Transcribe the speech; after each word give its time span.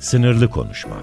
Sınırlı 0.00 0.50
Konuşma 0.50 0.96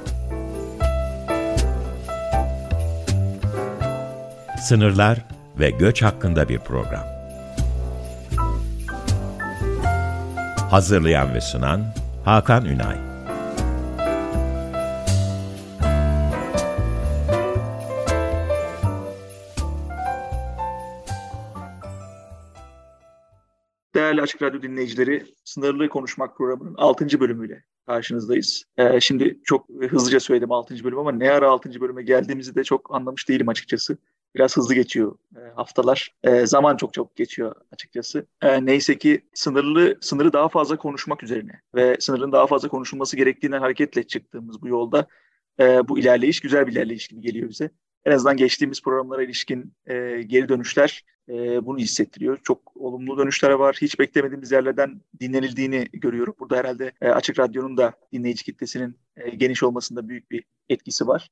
Sınırlar 4.61 5.25
ve 5.59 5.69
göç 5.69 6.03
hakkında 6.03 6.49
bir 6.49 6.59
program. 6.59 7.03
Hazırlayan 10.69 11.33
ve 11.33 11.41
sunan 11.41 11.85
Hakan 12.25 12.65
Ünay 12.65 12.97
Değerli 23.95 24.21
Açık 24.21 24.41
Radyo 24.41 24.61
dinleyicileri, 24.61 25.25
Sınırlı 25.45 25.89
Konuşmak 25.89 26.37
programının 26.37 26.75
6. 26.77 27.19
bölümüyle 27.19 27.63
karşınızdayız. 27.87 28.63
Ee, 28.77 28.99
şimdi 28.99 29.39
çok 29.43 29.69
hızlıca 29.89 30.19
söyledim 30.19 30.51
6. 30.51 30.83
bölüm 30.83 30.99
ama 30.99 31.11
ne 31.11 31.31
ara 31.31 31.49
6. 31.49 31.81
bölüme 31.81 32.03
geldiğimizi 32.03 32.55
de 32.55 32.63
çok 32.63 32.95
anlamış 32.95 33.29
değilim 33.29 33.49
açıkçası. 33.49 33.97
Biraz 34.35 34.57
hızlı 34.57 34.73
geçiyor 34.73 35.17
e, 35.35 35.39
haftalar. 35.55 36.15
E, 36.23 36.45
zaman 36.45 36.77
çok 36.77 36.93
çabuk 36.93 37.15
geçiyor 37.15 37.55
açıkçası. 37.71 38.25
E, 38.41 38.65
neyse 38.65 38.97
ki 38.97 39.21
sınırlı 39.33 39.97
sınırı 40.01 40.33
daha 40.33 40.49
fazla 40.49 40.77
konuşmak 40.77 41.23
üzerine 41.23 41.61
ve 41.75 41.97
sınırın 41.99 42.31
daha 42.31 42.47
fazla 42.47 42.67
konuşulması 42.67 43.17
gerektiğinden 43.17 43.59
hareketle 43.59 44.03
çıktığımız 44.03 44.61
bu 44.61 44.67
yolda 44.67 45.07
e, 45.59 45.87
bu 45.87 45.99
ilerleyiş 45.99 46.39
güzel 46.39 46.67
bir 46.67 46.71
ilerleyiş 46.71 47.07
gibi 47.07 47.21
geliyor 47.21 47.49
bize. 47.49 47.69
En 48.05 48.11
azından 48.11 48.37
geçtiğimiz 48.37 48.81
programlara 48.81 49.23
ilişkin 49.23 49.73
e, 49.85 50.21
geri 50.21 50.49
dönüşler 50.49 51.03
e, 51.29 51.65
bunu 51.65 51.77
hissettiriyor. 51.77 52.39
Çok 52.43 52.77
olumlu 52.77 53.17
dönüşler 53.17 53.51
var. 53.51 53.77
Hiç 53.81 53.99
beklemediğimiz 53.99 54.51
yerlerden 54.51 55.01
dinlenildiğini 55.19 55.87
görüyorum. 55.93 56.35
Burada 56.39 56.57
herhalde 56.57 56.91
e, 57.01 57.09
Açık 57.09 57.39
Radyo'nun 57.39 57.77
da 57.77 57.93
dinleyici 58.13 58.43
kitlesinin 58.43 58.97
e, 59.17 59.29
geniş 59.29 59.63
olmasında 59.63 60.09
büyük 60.09 60.31
bir 60.31 60.43
etkisi 60.69 61.07
var. 61.07 61.29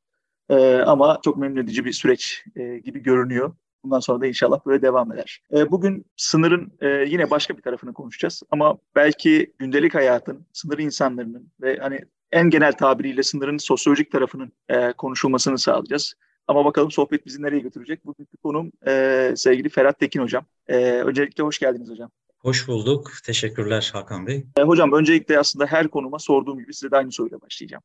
E, 0.49 0.76
ama 0.76 1.20
çok 1.24 1.38
memnun 1.38 1.63
edici 1.63 1.85
bir 1.85 1.91
süreç 1.91 2.46
e, 2.55 2.77
gibi 2.77 3.04
görünüyor. 3.04 3.55
Bundan 3.84 4.00
sonra 4.00 4.22
da 4.22 4.27
inşallah 4.27 4.66
böyle 4.66 4.82
devam 4.82 5.12
eder. 5.12 5.41
E, 5.54 5.72
bugün 5.72 6.05
sınırın 6.16 6.72
e, 6.82 6.88
yine 6.88 7.29
başka 7.29 7.57
bir 7.57 7.62
tarafını 7.62 7.94
konuşacağız. 7.94 8.44
Ama 8.52 8.77
belki 8.96 9.54
gündelik 9.60 9.96
hayatın, 9.96 10.46
sınır 10.54 10.77
insanlarının 10.77 11.52
ve 11.62 11.77
hani 11.77 12.00
en 12.32 12.50
genel 12.50 12.74
tabiriyle 12.74 13.24
sınırın 13.24 13.57
sosyolojik 13.57 14.12
tarafının 14.12 14.52
e, 14.70 14.91
konuşulmasını 14.91 15.57
sağlayacağız. 15.57 16.13
Ama 16.48 16.65
bakalım 16.65 16.91
sohbet 16.91 17.26
bizi 17.26 17.41
nereye 17.41 17.60
götürecek? 17.60 18.05
Bugünkü 18.05 18.38
konum 18.38 18.71
e, 18.88 19.34
sevgili 19.35 19.70
Ferhat 19.70 19.99
Tekin 19.99 20.20
Hocam. 20.20 20.46
E, 20.68 20.76
öncelikle 20.77 21.43
hoş 21.43 21.60
geldiniz 21.60 21.90
hocam. 21.90 22.12
Hoş 22.38 22.68
bulduk. 22.68 23.12
Teşekkürler 23.26 23.90
Hakan 23.93 24.27
Bey. 24.27 24.46
E, 24.57 24.62
hocam 24.62 24.93
öncelikle 24.93 25.40
aslında 25.40 25.66
her 25.66 25.88
konuma 25.88 26.20
sorduğum 26.20 26.60
gibi 26.60 26.73
size 26.73 26.91
de 26.91 26.98
aynı 26.98 27.12
soruyla 27.12 27.41
başlayacağım. 27.41 27.84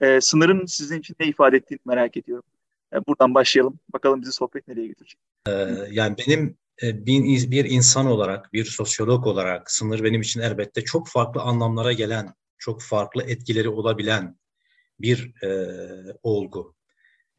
E, 0.00 0.20
sınırın 0.20 0.66
sizin 0.66 1.00
için 1.00 1.16
ne 1.20 1.26
ifade 1.26 1.56
ettiğini 1.56 1.80
merak 1.84 2.16
ediyorum. 2.16 2.44
E, 2.94 3.06
buradan 3.06 3.34
başlayalım. 3.34 3.78
Bakalım 3.92 4.22
bizi 4.22 4.32
sohbet 4.32 4.68
nereye 4.68 4.86
götürecek? 4.86 5.20
E, 5.48 5.52
yani 5.90 6.16
benim 6.26 6.56
bir, 6.82 7.50
bir 7.50 7.64
insan 7.64 8.06
olarak, 8.06 8.52
bir 8.52 8.64
sosyolog 8.64 9.26
olarak 9.26 9.70
sınır 9.70 10.04
benim 10.04 10.20
için 10.20 10.40
elbette 10.40 10.84
çok 10.84 11.08
farklı 11.08 11.40
anlamlara 11.40 11.92
gelen, 11.92 12.34
çok 12.58 12.82
farklı 12.82 13.22
etkileri 13.22 13.68
olabilen 13.68 14.36
bir 15.00 15.42
e, 15.42 15.48
olgu. 16.22 16.74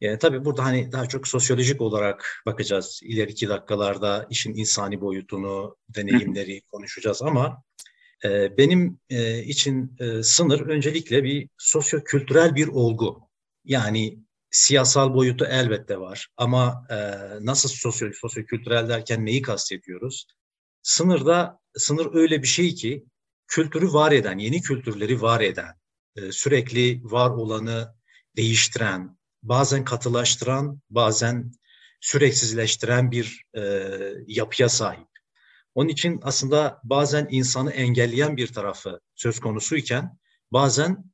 Yani 0.00 0.18
tabii 0.18 0.44
burada 0.44 0.64
hani 0.64 0.92
daha 0.92 1.06
çok 1.06 1.28
sosyolojik 1.28 1.80
olarak 1.80 2.42
bakacağız. 2.46 3.00
İleriki 3.02 3.48
dakikalarda 3.48 4.26
işin 4.30 4.54
insani 4.54 5.00
boyutunu, 5.00 5.76
deneyimleri 5.88 6.60
konuşacağız 6.72 7.22
ama 7.22 7.62
e, 8.24 8.56
benim 8.58 9.00
e, 9.10 9.42
için 9.42 9.96
e, 10.00 10.22
sınır 10.22 10.60
öncelikle 10.60 11.24
bir 11.24 11.48
sosyo-kültürel 11.58 12.54
bir 12.54 12.68
olgu. 12.68 13.28
Yani 13.64 14.18
siyasal 14.50 15.14
boyutu 15.14 15.44
elbette 15.44 16.00
var 16.00 16.28
ama 16.36 16.86
e, 16.90 16.96
nasıl 17.40 17.68
sosyo 17.68 18.12
sosyo-kültürel 18.12 18.88
derken 18.88 19.26
neyi 19.26 19.42
kastediyoruz? 19.42 20.26
Sınırda 20.82 21.58
sınır 21.76 22.14
öyle 22.14 22.42
bir 22.42 22.46
şey 22.46 22.74
ki 22.74 23.04
kültürü 23.48 23.92
var 23.92 24.12
eden, 24.12 24.38
yeni 24.38 24.60
kültürleri 24.60 25.22
var 25.22 25.40
eden, 25.40 25.74
e, 26.16 26.32
sürekli 26.32 27.00
var 27.04 27.30
olanı 27.30 27.94
değiştiren, 28.36 29.18
bazen 29.48 29.84
katılaştıran, 29.84 30.80
bazen 30.90 31.52
süreksizleştiren 32.00 33.10
bir 33.10 33.42
e, 33.56 33.90
yapıya 34.26 34.68
sahip. 34.68 35.08
Onun 35.74 35.88
için 35.88 36.20
aslında 36.22 36.80
bazen 36.84 37.28
insanı 37.30 37.72
engelleyen 37.72 38.36
bir 38.36 38.52
tarafı 38.52 39.00
söz 39.14 39.40
konusuyken 39.40 40.18
bazen 40.52 41.04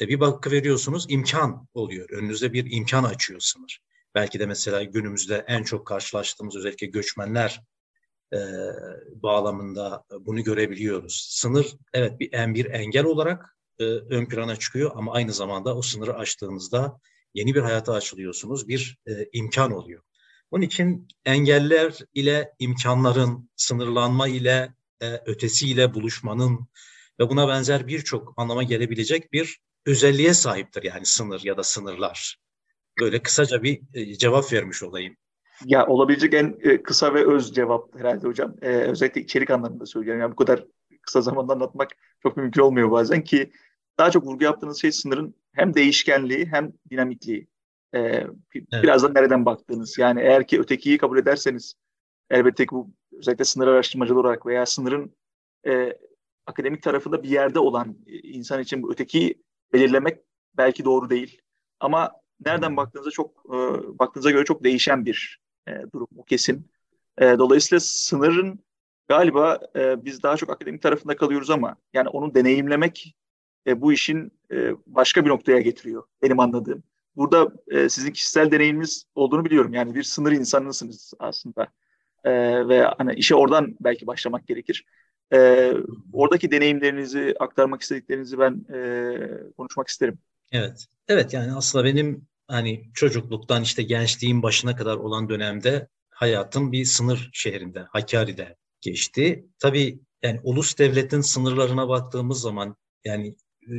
e, 0.00 0.08
bir 0.08 0.20
bakı 0.20 0.50
veriyorsunuz 0.50 1.06
imkan 1.08 1.68
oluyor. 1.74 2.10
Önünüzde 2.10 2.52
bir 2.52 2.70
imkan 2.70 3.04
açıyor 3.04 3.40
sınır. 3.40 3.80
Belki 4.14 4.40
de 4.40 4.46
mesela 4.46 4.82
günümüzde 4.82 5.44
en 5.48 5.62
çok 5.62 5.86
karşılaştığımız 5.86 6.56
özellikle 6.56 6.86
göçmenler 6.86 7.60
e, 8.32 8.38
bağlamında 9.14 10.04
bunu 10.20 10.44
görebiliyoruz. 10.44 11.26
Sınır 11.30 11.66
evet 11.92 12.20
bir 12.20 12.32
en 12.32 12.54
bir 12.54 12.66
engel 12.66 13.04
olarak 13.04 13.56
e, 13.78 13.84
ön 13.84 14.26
plana 14.26 14.56
çıkıyor 14.56 14.90
ama 14.94 15.12
aynı 15.12 15.32
zamanda 15.32 15.76
o 15.76 15.82
sınırı 15.82 16.14
aştığınızda 16.14 17.00
yeni 17.36 17.54
bir 17.54 17.60
hayata 17.60 17.92
açılıyorsunuz, 17.92 18.68
bir 18.68 18.98
e, 19.06 19.12
imkan 19.32 19.72
oluyor. 19.72 20.02
Onun 20.50 20.62
için 20.62 21.08
engeller 21.24 21.98
ile 22.14 22.52
imkanların, 22.58 23.50
sınırlanma 23.56 24.28
ile 24.28 24.74
e, 25.00 25.14
ötesiyle 25.26 25.94
buluşmanın 25.94 26.68
ve 27.20 27.28
buna 27.28 27.48
benzer 27.48 27.86
birçok 27.86 28.34
anlama 28.36 28.62
gelebilecek 28.62 29.32
bir 29.32 29.58
özelliğe 29.86 30.34
sahiptir 30.34 30.82
yani 30.82 31.06
sınır 31.06 31.40
ya 31.44 31.56
da 31.56 31.62
sınırlar. 31.62 32.36
Böyle 33.00 33.22
kısaca 33.22 33.62
bir 33.62 33.80
e, 33.94 34.14
cevap 34.14 34.52
vermiş 34.52 34.82
olayım. 34.82 35.16
Ya 35.64 35.86
olabilecek 35.86 36.34
en 36.34 36.58
e, 36.60 36.82
kısa 36.82 37.14
ve 37.14 37.26
öz 37.26 37.54
cevap 37.54 37.98
herhalde 37.98 38.28
hocam. 38.28 38.54
Ee, 38.62 38.68
özellikle 38.68 39.20
içerik 39.20 39.50
anlamında 39.50 39.86
söylüyorum. 39.86 40.20
Yani 40.20 40.32
bu 40.32 40.36
kadar 40.36 40.64
kısa 41.02 41.20
zamanda 41.20 41.52
anlatmak 41.52 41.90
çok 42.22 42.36
mümkün 42.36 42.62
olmuyor 42.62 42.90
bazen 42.90 43.24
ki 43.24 43.52
daha 43.98 44.10
çok 44.10 44.26
vurgu 44.26 44.44
yaptığınız 44.44 44.80
şey 44.80 44.92
sınırın 44.92 45.34
hem 45.56 45.74
değişkenliği 45.74 46.46
hem 46.46 46.72
dinamikliği. 46.90 47.46
Ee, 47.94 47.98
evet. 47.98 48.82
Biraz 48.82 49.02
da 49.02 49.08
nereden 49.08 49.46
baktığınız. 49.46 49.98
Yani 49.98 50.20
eğer 50.20 50.46
ki 50.46 50.60
ötekiyi 50.60 50.98
kabul 50.98 51.18
ederseniz 51.18 51.74
elbette 52.30 52.66
ki 52.66 52.70
bu 52.70 52.90
özellikle 53.12 53.44
sınır 53.44 53.66
araştırmacıları 53.66 54.20
olarak 54.20 54.46
veya 54.46 54.66
sınırın 54.66 55.16
e, 55.66 55.98
akademik 56.46 56.82
tarafında 56.82 57.22
bir 57.22 57.28
yerde 57.28 57.58
olan 57.58 57.96
insan 58.06 58.60
için 58.62 58.82
bu 58.82 58.92
ötekiyi 58.92 59.42
belirlemek 59.72 60.18
belki 60.56 60.84
doğru 60.84 61.10
değil. 61.10 61.40
Ama 61.80 62.12
nereden 62.44 62.76
baktığınızda 62.76 63.10
çok 63.10 63.30
e, 63.46 63.58
baktığınıza 63.98 64.30
göre 64.30 64.44
çok 64.44 64.64
değişen 64.64 65.06
bir 65.06 65.40
e, 65.68 65.72
durum 65.94 66.08
bu 66.10 66.24
kesin. 66.24 66.70
E, 67.18 67.24
dolayısıyla 67.38 67.80
sınırın 67.80 68.58
galiba 69.08 69.58
e, 69.76 70.04
biz 70.04 70.22
daha 70.22 70.36
çok 70.36 70.50
akademik 70.50 70.82
tarafında 70.82 71.16
kalıyoruz 71.16 71.50
ama 71.50 71.76
yani 71.92 72.08
onu 72.08 72.34
deneyimlemek 72.34 73.16
e, 73.66 73.80
bu 73.80 73.92
işin 73.92 74.32
e, 74.52 74.70
başka 74.86 75.24
bir 75.24 75.30
noktaya 75.30 75.60
getiriyor 75.60 76.02
benim 76.22 76.40
anladığım. 76.40 76.82
Burada 77.16 77.52
e, 77.68 77.88
sizin 77.88 78.10
kişisel 78.10 78.50
deneyiminiz 78.50 79.04
olduğunu 79.14 79.44
biliyorum. 79.44 79.74
Yani 79.74 79.94
bir 79.94 80.02
sınır 80.02 80.32
insanısınız 80.32 81.12
aslında. 81.18 81.68
E, 82.24 82.30
ve 82.68 82.82
hani 82.98 83.14
işe 83.14 83.34
oradan 83.34 83.76
belki 83.80 84.06
başlamak 84.06 84.46
gerekir. 84.46 84.84
E, 85.32 85.72
oradaki 86.12 86.50
deneyimlerinizi, 86.50 87.34
aktarmak 87.40 87.82
istediklerinizi 87.82 88.38
ben 88.38 88.66
e, 88.74 89.18
konuşmak 89.56 89.88
isterim. 89.88 90.18
Evet. 90.52 90.86
Evet 91.08 91.32
yani 91.32 91.52
aslında 91.52 91.84
benim 91.84 92.26
hani 92.48 92.90
çocukluktan 92.94 93.62
işte 93.62 93.82
gençliğin 93.82 94.42
başına 94.42 94.76
kadar 94.76 94.96
olan 94.96 95.28
dönemde 95.28 95.88
hayatım 96.10 96.72
bir 96.72 96.84
sınır 96.84 97.30
şehrinde, 97.32 97.80
Hakkari'de 97.80 98.56
geçti. 98.80 99.46
Tabii 99.58 100.00
yani 100.22 100.40
ulus 100.42 100.78
devletin 100.78 101.20
sınırlarına 101.20 101.88
baktığımız 101.88 102.40
zaman 102.40 102.76
yani 103.04 103.36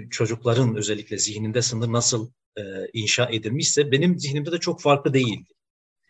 çocukların 0.10 0.76
özellikle 0.76 1.18
zihninde 1.18 1.62
sınır 1.62 1.92
nasıl 1.92 2.30
e, 2.58 2.62
inşa 2.94 3.26
edilmişse 3.26 3.92
benim 3.92 4.20
zihnimde 4.20 4.52
de 4.52 4.58
çok 4.58 4.82
farklı 4.82 5.14
değildi. 5.14 5.50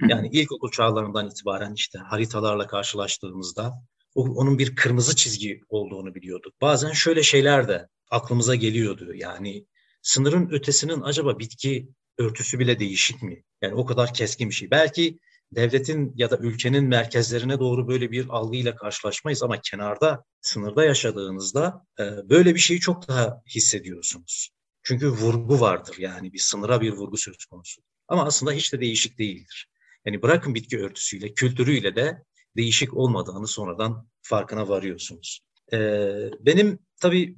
Yani 0.10 0.30
ilkokul 0.32 0.72
çağlarından 0.72 1.30
itibaren 1.30 1.74
işte 1.74 2.00
haritalarla 2.00 2.68
karşılaştığımızda 2.68 3.74
o, 4.16 4.24
onun 4.24 4.60
bir 4.60 4.76
kırmızı 4.76 5.16
çizgi 5.16 5.62
olduğunu 5.70 6.16
biliyorduk. 6.16 6.54
Bazen 6.62 6.92
şöyle 6.92 7.24
şeyler 7.24 7.68
de 7.68 7.88
aklımıza 8.12 8.56
geliyordu. 8.56 9.14
Yani 9.14 9.66
sınırın 10.02 10.50
ötesinin 10.50 11.02
acaba 11.02 11.40
bitki 11.40 11.90
örtüsü 12.18 12.60
bile 12.60 12.80
değişik 12.80 13.24
mi? 13.24 13.44
Yani 13.62 13.74
o 13.74 13.86
kadar 13.86 14.14
keskin 14.14 14.50
bir 14.50 14.56
şey. 14.56 14.72
Belki 14.72 15.20
devletin 15.52 16.14
ya 16.16 16.32
da 16.32 16.38
ülkenin 16.38 16.84
merkezlerine 16.84 17.60
doğru 17.60 17.88
böyle 17.88 18.12
bir 18.12 18.28
algıyla 18.30 18.76
karşılaşmayız 18.76 19.44
ama 19.44 19.62
kenarda, 19.62 20.24
sınırda 20.42 20.86
yaşadığınızda 20.86 21.86
e, 22.00 22.04
böyle 22.30 22.56
bir 22.56 22.60
şeyi 22.60 22.80
çok 22.80 23.08
daha 23.08 23.42
hissediyorsunuz. 23.56 24.50
Çünkü 24.84 25.10
vurgu 25.10 25.60
vardır 25.60 25.96
yani 26.00 26.34
bir 26.34 26.40
sınıra 26.40 26.82
bir 26.82 26.92
vurgu 26.92 27.18
söz 27.18 27.46
konusu. 27.46 27.82
Ama 28.08 28.26
aslında 28.26 28.52
hiç 28.52 28.74
de 28.74 28.82
değişik 28.82 29.20
değildir. 29.20 29.68
Yani 30.06 30.22
bırakın 30.22 30.56
bitki 30.56 30.80
örtüsüyle, 30.80 31.34
kültürüyle 31.34 31.96
de 31.96 32.24
değişik 32.58 32.94
olmadığını 32.94 33.48
sonradan 33.48 34.08
farkına 34.22 34.70
varıyorsunuz. 34.70 35.40
Ee, 35.74 36.30
benim 36.40 36.80
tabii 37.02 37.36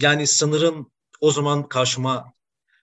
yani 0.00 0.26
sınırın 0.26 0.92
o 1.20 1.30
zaman 1.30 1.68
karşıma 1.68 2.32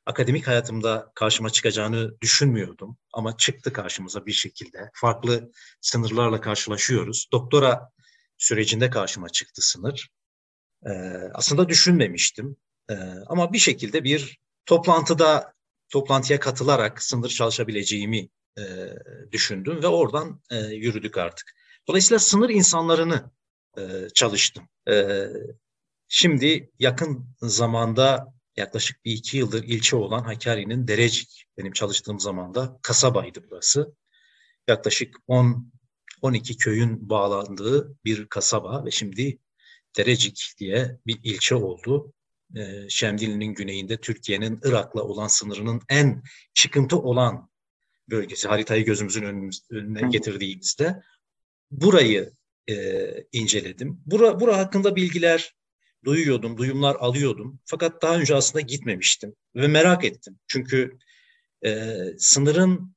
akademik 0.05 0.47
hayatımda 0.47 1.11
karşıma 1.15 1.49
çıkacağını 1.49 2.21
düşünmüyordum 2.21 2.97
ama 3.13 3.37
çıktı 3.37 3.73
karşımıza 3.73 4.25
bir 4.25 4.31
şekilde. 4.31 4.89
Farklı 4.93 5.51
sınırlarla 5.81 6.41
karşılaşıyoruz. 6.41 7.27
Doktora 7.31 7.89
sürecinde 8.37 8.89
karşıma 8.89 9.29
çıktı 9.29 9.61
sınır. 9.61 10.09
Ee, 10.85 10.89
aslında 11.33 11.69
düşünmemiştim. 11.69 12.57
Ee, 12.89 12.93
ama 13.27 13.53
bir 13.53 13.59
şekilde 13.59 14.03
bir 14.03 14.37
toplantıda 14.65 15.53
toplantıya 15.89 16.39
katılarak 16.39 17.03
sınır 17.03 17.29
çalışabileceğimi 17.29 18.29
e, 18.57 18.63
düşündüm 19.31 19.83
ve 19.83 19.87
oradan 19.87 20.41
e, 20.51 20.55
yürüdük 20.57 21.17
artık. 21.17 21.53
Dolayısıyla 21.87 22.19
sınır 22.19 22.49
insanlarını 22.49 23.31
e, 23.77 23.81
çalıştım. 24.13 24.69
E, 24.89 25.27
şimdi 26.07 26.71
yakın 26.79 27.27
zamanda 27.41 28.33
yaklaşık 28.57 29.05
bir 29.05 29.11
iki 29.11 29.37
yıldır 29.37 29.63
ilçe 29.63 29.95
olan 29.95 30.23
Hakkari'nin 30.23 30.87
Derecik, 30.87 31.45
benim 31.57 31.73
çalıştığım 31.73 32.19
zamanda 32.19 32.79
kasabaydı 32.81 33.43
burası. 33.49 33.95
Yaklaşık 34.67 35.15
10 35.27 35.73
12 36.21 36.57
köyün 36.57 37.09
bağlandığı 37.09 37.97
bir 38.05 38.25
kasaba 38.25 38.85
ve 38.85 38.91
şimdi 38.91 39.39
Derecik 39.97 40.53
diye 40.59 40.97
bir 41.07 41.19
ilçe 41.23 41.55
oldu. 41.55 42.13
Ee, 42.55 42.89
Şemdinli'nin 42.89 43.53
güneyinde 43.53 43.97
Türkiye'nin 43.97 44.59
Irak'la 44.63 45.03
olan 45.03 45.27
sınırının 45.27 45.81
en 45.89 46.23
çıkıntı 46.53 46.99
olan 46.99 47.49
bölgesi. 48.09 48.47
Haritayı 48.47 48.85
gözümüzün 48.85 49.23
önüne 49.69 50.09
getirdiğimizde 50.09 51.01
burayı 51.71 52.31
e, 52.69 53.07
inceledim. 53.31 54.01
Bura, 54.05 54.39
bura 54.39 54.57
hakkında 54.57 54.95
bilgiler 54.95 55.55
duyuyordum, 56.05 56.57
duyumlar 56.57 56.95
alıyordum. 56.95 57.59
Fakat 57.65 58.01
daha 58.01 58.15
önce 58.15 58.35
aslında 58.35 58.61
gitmemiştim 58.61 59.35
ve 59.55 59.67
merak 59.67 60.05
ettim. 60.05 60.39
Çünkü 60.47 60.97
e, 61.65 61.95
sınırın 62.17 62.95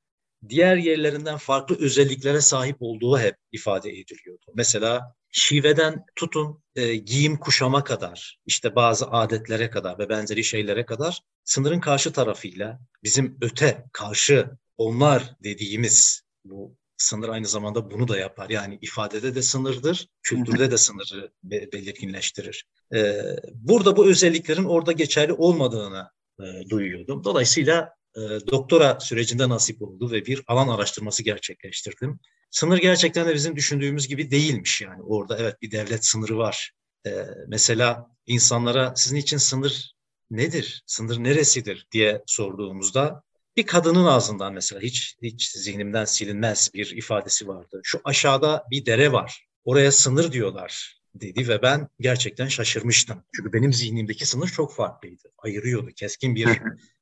diğer 0.49 0.77
yerlerinden 0.77 1.37
farklı 1.37 1.79
özelliklere 1.81 2.41
sahip 2.41 2.77
olduğu 2.81 3.19
hep 3.19 3.37
ifade 3.53 3.91
ediliyordu. 3.91 4.45
Mesela 4.55 5.15
şiveden 5.31 6.05
tutun 6.17 6.63
e, 6.77 6.97
giyim 6.97 7.37
kuşama 7.37 7.85
kadar, 7.85 8.39
işte 8.47 8.77
bazı 8.77 9.07
adetlere 9.07 9.71
kadar 9.71 9.99
ve 9.99 10.09
benzeri 10.09 10.45
şeylere 10.45 10.87
kadar 10.87 11.21
sınırın 11.45 11.81
karşı 11.81 12.13
tarafıyla 12.13 12.81
bizim 13.05 13.39
öte, 13.41 13.85
karşı, 13.93 14.51
onlar 14.77 15.35
dediğimiz 15.45 16.23
bu 16.45 16.77
sınır 16.97 17.29
aynı 17.29 17.47
zamanda 17.47 17.91
bunu 17.91 18.09
da 18.09 18.19
yapar. 18.19 18.51
Yani 18.51 18.79
ifadede 18.83 19.35
de 19.35 19.43
sınırdır, 19.43 20.09
kültürde 20.23 20.71
de 20.71 20.79
sınırı 20.79 21.33
belirginleştirir. 21.43 22.67
Ee, 22.95 23.23
burada 23.55 23.97
bu 23.97 24.07
özelliklerin 24.07 24.65
orada 24.65 24.93
geçerli 24.93 25.33
olmadığını 25.33 26.11
e, 26.41 26.71
duyuyordum. 26.71 27.25
Dolayısıyla 27.25 27.91
e, 28.17 28.21
doktora 28.51 29.01
sürecinde 29.01 29.49
nasip 29.49 29.83
oldu 29.83 30.11
ve 30.11 30.27
bir 30.27 30.43
alan 30.47 30.69
araştırması 30.69 31.23
gerçekleştirdim. 31.23 32.21
Sınır 32.51 32.79
gerçekten 32.79 33.29
de 33.29 33.35
bizim 33.35 33.57
düşündüğümüz 33.57 34.09
gibi 34.09 34.31
değilmiş 34.31 34.81
yani. 34.81 35.03
Orada 35.03 35.39
evet 35.39 35.63
bir 35.63 35.71
devlet 35.71 36.05
sınırı 36.05 36.39
var. 36.39 36.73
Ee, 37.07 37.27
mesela 37.49 38.07
insanlara 38.27 38.93
sizin 38.97 39.17
için 39.17 39.37
sınır 39.37 39.95
nedir, 40.31 40.83
sınır 40.87 41.25
neresidir 41.25 41.87
diye 41.93 42.23
sorduğumuzda 42.27 43.23
bir 43.57 43.67
kadının 43.67 44.07
ağzından 44.07 44.53
mesela 44.53 44.81
hiç 44.81 45.17
hiç 45.23 45.51
zihnimden 45.51 46.05
silinmez 46.05 46.71
bir 46.75 46.97
ifadesi 46.97 47.49
vardı. 47.49 47.81
Şu 47.83 48.01
aşağıda 48.05 48.65
bir 48.71 48.87
dere 48.87 49.13
var. 49.13 49.47
Oraya 49.65 49.93
sınır 49.93 50.33
diyorlar 50.33 51.01
dedi 51.21 51.49
ve 51.49 51.63
ben 51.63 51.89
gerçekten 52.01 52.49
şaşırmıştım. 52.49 53.25
Çünkü 53.37 53.53
benim 53.53 53.73
zihnimdeki 53.73 54.27
sınır 54.27 54.49
çok 54.49 54.75
farklıydı. 54.75 55.33
Ayırıyordu. 55.39 55.91
Keskin 55.97 56.35
bir 56.35 56.49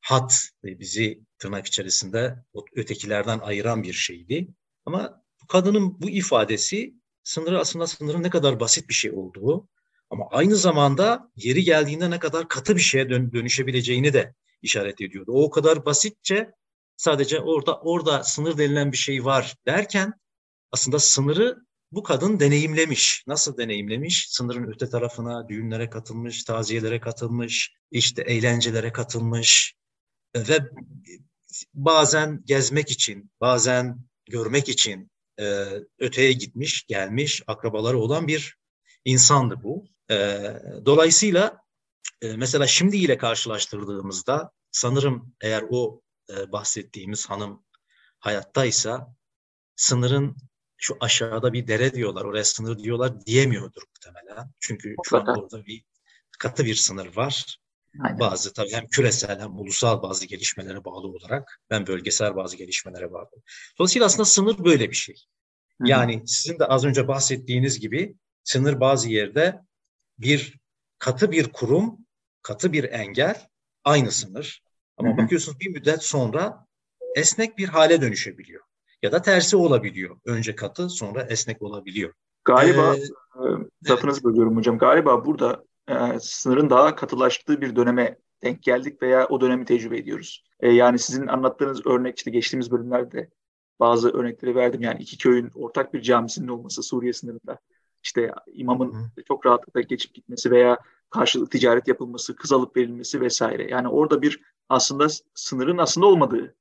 hat 0.01 0.49
ve 0.65 0.79
bizi 0.79 1.21
tırnak 1.39 1.67
içerisinde 1.67 2.45
ötekilerden 2.77 3.39
ayıran 3.39 3.83
bir 3.83 3.93
şeydi. 3.93 4.49
Ama 4.87 5.23
kadının 5.49 6.01
bu 6.01 6.11
ifadesi 6.11 6.95
sınırı 7.23 7.61
aslında 7.61 7.87
sınırın 7.87 8.23
ne 8.23 8.31
kadar 8.31 8.61
basit 8.61 8.89
bir 8.89 8.95
şey 8.95 9.11
olduğu 9.11 9.69
ama 10.11 10.29
aynı 10.31 10.57
zamanda 10.57 11.31
yeri 11.37 11.65
geldiğinde 11.65 12.11
ne 12.11 12.19
kadar 12.19 12.49
katı 12.49 12.77
bir 12.77 12.81
şeye 12.81 13.11
dön 13.11 13.33
dönüşebileceğini 13.33 14.13
de 14.13 14.35
işaret 14.63 15.01
ediyordu. 15.01 15.33
O 15.33 15.45
o 15.45 15.51
kadar 15.51 15.87
basitçe 15.87 16.51
sadece 16.97 17.41
orada 17.41 17.81
orada 17.81 18.23
sınır 18.23 18.59
denilen 18.59 18.93
bir 18.93 18.97
şey 18.97 19.25
var 19.25 19.57
derken 19.67 20.13
aslında 20.73 20.99
sınırı 20.99 21.59
bu 21.95 22.03
kadın 22.03 22.41
deneyimlemiş. 22.41 23.25
Nasıl 23.27 23.57
deneyimlemiş? 23.57 24.27
Sınırın 24.31 24.73
öte 24.73 24.89
tarafına 24.89 25.49
düğünlere 25.49 25.91
katılmış, 25.91 26.45
taziyelere 26.45 27.01
katılmış, 27.01 27.73
işte 27.91 28.23
eğlencelere 28.23 28.93
katılmış 28.93 29.75
ve 30.37 30.59
bazen 31.75 32.43
gezmek 32.45 32.91
için, 32.91 33.31
bazen 33.41 33.99
görmek 34.31 34.69
için 34.69 35.11
e, 35.41 35.67
öteye 35.99 36.33
gitmiş, 36.33 36.87
gelmiş, 36.87 37.43
akrabaları 37.47 37.99
olan 37.99 38.29
bir 38.29 38.57
insandı 39.05 39.63
bu. 39.63 39.85
E, 40.11 40.17
dolayısıyla 40.87 41.59
e, 42.23 42.37
mesela 42.37 42.67
şimdi 42.67 42.97
ile 42.97 43.19
karşılaştırdığımızda 43.19 44.51
sanırım 44.71 45.35
eğer 45.41 45.65
o 45.71 46.03
e, 46.31 46.53
bahsettiğimiz 46.53 47.31
hanım 47.31 47.65
hayattaysa 48.19 49.15
sınırın 49.77 50.37
şu 50.85 50.97
aşağıda 51.01 51.53
bir 51.53 51.67
dere 51.67 51.95
diyorlar, 51.95 52.25
oraya 52.25 52.45
sınır 52.45 52.79
diyorlar 52.79 53.27
diyemiyordur 53.27 53.83
muhtemelen. 53.89 54.51
Çünkü 54.61 54.95
şu 55.05 55.17
an 55.17 55.27
orada 55.27 55.67
bir 55.67 55.85
katı 56.39 56.65
bir 56.65 56.75
sınır 56.75 57.17
var. 57.17 57.59
Aynen. 58.01 58.19
Bazı 58.19 58.53
tabii 58.53 58.73
hem 58.73 58.87
küresel 58.87 59.41
hem 59.41 59.59
ulusal 59.59 60.03
bazı 60.03 60.27
gelişmelere 60.27 60.85
bağlı 60.85 61.07
olarak 61.07 61.61
hem 61.69 61.87
bölgesel 61.87 62.37
bazı 62.37 62.57
gelişmelere 62.57 63.13
bağlı. 63.13 63.31
Dolayısıyla 63.79 64.07
aslında 64.07 64.25
sınır 64.25 64.65
böyle 64.65 64.91
bir 64.91 64.95
şey. 64.95 65.15
Hı-hı. 65.81 65.89
Yani 65.89 66.23
sizin 66.27 66.59
de 66.59 66.65
az 66.65 66.85
önce 66.85 67.09
bahsettiğiniz 67.09 67.81
gibi 67.81 68.15
sınır 68.45 68.81
bazı 68.81 69.09
yerde 69.09 69.61
bir 70.19 70.59
katı 70.99 71.33
bir 71.33 71.53
kurum, 71.53 72.07
katı 72.43 72.73
bir 72.73 72.85
engel, 72.85 73.49
aynı 73.85 74.11
sınır. 74.11 74.63
Ama 74.97 75.09
Hı-hı. 75.09 75.19
bakıyorsunuz 75.19 75.61
bir 75.61 75.71
müddet 75.71 76.03
sonra 76.03 76.67
esnek 77.17 77.59
bir 77.59 77.69
hale 77.69 78.01
dönüşebiliyor. 78.01 78.63
Ya 79.05 79.13
da 79.13 79.23
tersi 79.23 79.57
olabiliyor. 79.57 80.17
Önce 80.25 80.55
katı 80.55 80.89
sonra 80.89 81.23
esnek 81.23 81.63
olabiliyor. 81.63 82.13
Galiba, 82.45 82.95
ee, 82.97 83.91
lafınızı 83.91 84.21
evet. 84.21 84.25
bölüyorum 84.25 84.57
hocam. 84.57 84.79
Galiba 84.79 85.25
burada 85.25 85.65
e, 85.89 85.95
sınırın 86.21 86.71
daha 86.71 86.97
katılaştığı 86.97 87.61
bir 87.61 87.77
döneme 87.77 88.19
denk 88.43 88.63
geldik 88.63 89.03
veya 89.03 89.27
o 89.27 89.41
dönemi 89.41 89.65
tecrübe 89.65 89.99
ediyoruz. 89.99 90.45
E, 90.61 90.73
yani 90.73 90.99
sizin 90.99 91.27
anlattığınız 91.27 91.87
örnek 91.87 92.19
işte 92.19 92.31
geçtiğimiz 92.31 92.71
bölümlerde 92.71 93.31
bazı 93.81 94.11
örnekleri 94.11 94.55
verdim. 94.55 94.81
Yani 94.81 95.03
iki 95.03 95.19
köyün 95.19 95.51
ortak 95.55 95.95
bir 95.95 96.03
camisinin 96.03 96.49
olması 96.49 96.83
Suriye 96.83 97.13
sınırında. 97.13 97.59
İşte 98.03 98.33
imamın 98.47 98.93
Hı. 98.93 99.23
çok 99.29 99.47
rahatlıkla 99.47 99.81
geçip 99.81 100.15
gitmesi 100.15 100.51
veya 100.51 100.79
karşılık 101.11 101.51
ticaret 101.51 101.89
yapılması, 101.89 102.37
kız 102.37 102.53
alıp 102.53 102.77
verilmesi 102.77 103.21
vesaire. 103.21 103.71
Yani 103.71 103.89
orada 103.89 104.23
bir 104.23 104.41
aslında 104.69 105.07
sınırın 105.35 105.79
aslında 105.79 106.07
olmadığı. 106.07 106.55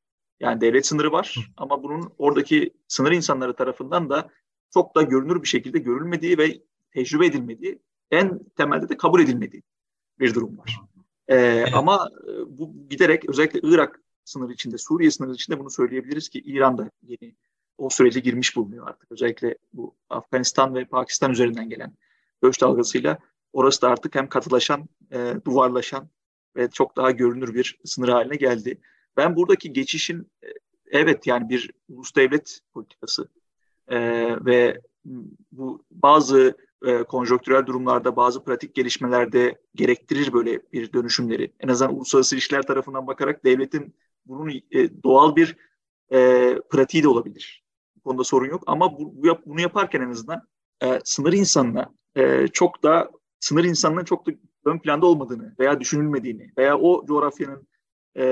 Yani 0.44 0.62
devlet 0.62 0.86
sınırı 0.86 1.12
var 1.12 1.36
ama 1.58 1.84
bunun 1.84 2.14
oradaki 2.18 2.74
sınır 2.88 3.12
insanları 3.12 3.56
tarafından 3.56 4.10
da 4.10 4.30
çok 4.74 4.96
da 4.96 5.02
görünür 5.02 5.42
bir 5.44 5.48
şekilde 5.48 5.80
görülmediği 5.80 6.38
ve 6.38 6.62
tecrübe 6.92 7.26
edilmediği 7.26 7.80
en 8.12 8.40
temelde 8.58 8.90
de 8.90 8.98
kabul 8.98 9.22
edilmediği 9.22 9.64
bir 10.20 10.34
durum 10.34 10.58
var. 10.58 10.80
Ee, 11.28 11.36
evet. 11.36 11.74
Ama 11.74 12.10
e, 12.28 12.58
bu 12.58 12.90
giderek 12.90 13.30
özellikle 13.30 13.60
Irak 13.64 14.02
sınırı 14.26 14.54
içinde, 14.54 14.78
Suriye 14.78 15.12
sınırı 15.12 15.34
içinde 15.34 15.60
bunu 15.60 15.70
söyleyebiliriz 15.70 16.30
ki 16.30 16.40
İran 16.40 16.78
da 16.78 16.92
yeni 17.02 17.36
o 17.78 17.90
sürece 17.90 18.20
girmiş 18.20 18.56
bulunuyor 18.56 18.88
artık. 18.88 19.12
Özellikle 19.12 19.58
bu 19.74 19.96
Afganistan 20.10 20.76
ve 20.76 20.86
Pakistan 20.86 21.32
üzerinden 21.32 21.70
gelen 21.70 21.94
göç 22.42 22.62
dalgasıyla 22.62 23.18
orası 23.54 23.82
da 23.82 23.90
artık 23.90 24.16
hem 24.16 24.30
katılaşan, 24.30 24.90
e, 25.12 25.34
duvarlaşan 25.46 26.10
ve 26.56 26.70
çok 26.70 26.98
daha 26.98 27.12
görünür 27.12 27.54
bir 27.54 27.80
sınır 27.86 28.10
haline 28.10 28.36
geldi. 28.36 28.82
Ben 29.18 29.36
buradaki 29.36 29.74
geçişin 29.74 30.32
e, 30.44 30.48
evet 30.92 31.28
yani 31.28 31.50
bir 31.50 31.72
ulus 31.90 32.16
devlet 32.16 32.60
politikası 32.74 33.28
e, 33.88 34.00
ve 34.46 34.82
bu 35.52 35.86
bazı 35.92 36.58
e, 36.86 37.04
konjonktürel 37.04 37.66
durumlarda 37.66 38.16
bazı 38.16 38.44
pratik 38.44 38.76
gelişmelerde 38.76 39.62
gerektirir 39.76 40.34
böyle 40.34 40.62
bir 40.74 40.94
dönüşümleri. 40.94 41.54
En 41.60 41.68
azından 41.68 41.96
uluslararası 41.96 42.36
ilişkiler 42.36 42.62
tarafından 42.62 43.08
bakarak 43.08 43.46
devletin 43.46 43.96
bunun 44.26 44.50
e, 44.72 45.04
doğal 45.04 45.36
bir 45.36 45.58
e, 46.12 46.60
pratiği 46.70 47.04
de 47.04 47.08
olabilir. 47.08 47.64
Bu 47.96 48.02
konuda 48.02 48.24
sorun 48.24 48.50
yok 48.50 48.64
ama 48.68 48.98
bu, 49.00 49.24
bu 49.24 49.38
bunu 49.46 49.62
yaparken 49.62 50.02
en 50.02 50.10
azından 50.10 50.42
e, 50.84 51.00
sınır 51.04 51.34
insanına 51.34 51.94
e, 52.16 52.48
çok 52.48 52.84
da 52.84 53.12
sınır 53.40 53.64
insanının 53.64 54.04
çok 54.04 54.28
da 54.28 54.32
ön 54.66 54.80
planda 54.80 55.06
olmadığını 55.06 55.56
veya 55.60 55.80
düşünülmediğini 55.80 56.52
veya 56.58 56.78
o 56.78 57.06
coğrafyanın 57.06 57.68
e, 58.18 58.24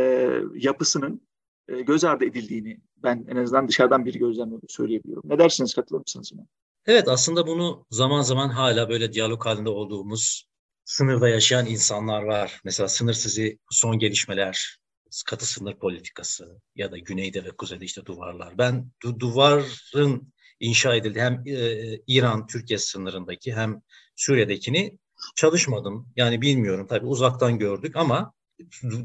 yapısının 0.55 1.27
e, 1.67 1.81
göz 1.81 2.03
ardı 2.03 2.25
edildiğini 2.25 2.79
ben 3.03 3.25
en 3.29 3.35
azından 3.35 3.67
dışarıdan 3.67 4.05
bir 4.05 4.13
gözlemle 4.13 4.55
söyleyebiliyorum. 4.67 5.29
Ne 5.29 5.39
dersiniz 5.39 5.73
katılır 5.73 5.99
mısınız 5.99 6.31
buna? 6.33 6.45
Evet 6.85 7.07
aslında 7.07 7.47
bunu 7.47 7.85
zaman 7.89 8.21
zaman 8.21 8.49
hala 8.49 8.89
böyle 8.89 9.13
diyalog 9.13 9.45
halinde 9.45 9.69
olduğumuz 9.69 10.47
sınırda 10.85 11.29
yaşayan 11.29 11.65
insanlar 11.65 12.23
var. 12.23 12.61
Mesela 12.65 12.87
sınır 12.87 13.13
sizi 13.13 13.59
son 13.69 13.99
gelişmeler, 13.99 14.77
katı 15.25 15.45
sınır 15.45 15.75
politikası 15.75 16.61
ya 16.75 16.91
da 16.91 16.97
güneyde 16.97 17.45
ve 17.45 17.49
kuzeyde 17.49 17.85
işte 17.85 18.05
duvarlar. 18.05 18.57
Ben 18.57 18.91
du- 19.03 19.19
duvarın 19.19 20.33
inşa 20.59 20.95
edildi 20.95 21.19
hem 21.21 21.43
e, 21.45 21.97
İran 22.07 22.47
Türkiye 22.47 22.79
sınırındaki 22.79 23.53
hem 23.53 23.81
Suriye'dekini 24.15 24.97
çalışmadım. 25.35 26.07
Yani 26.15 26.41
bilmiyorum 26.41 26.87
tabii 26.87 27.05
uzaktan 27.05 27.59
gördük 27.59 27.95
ama 27.95 28.33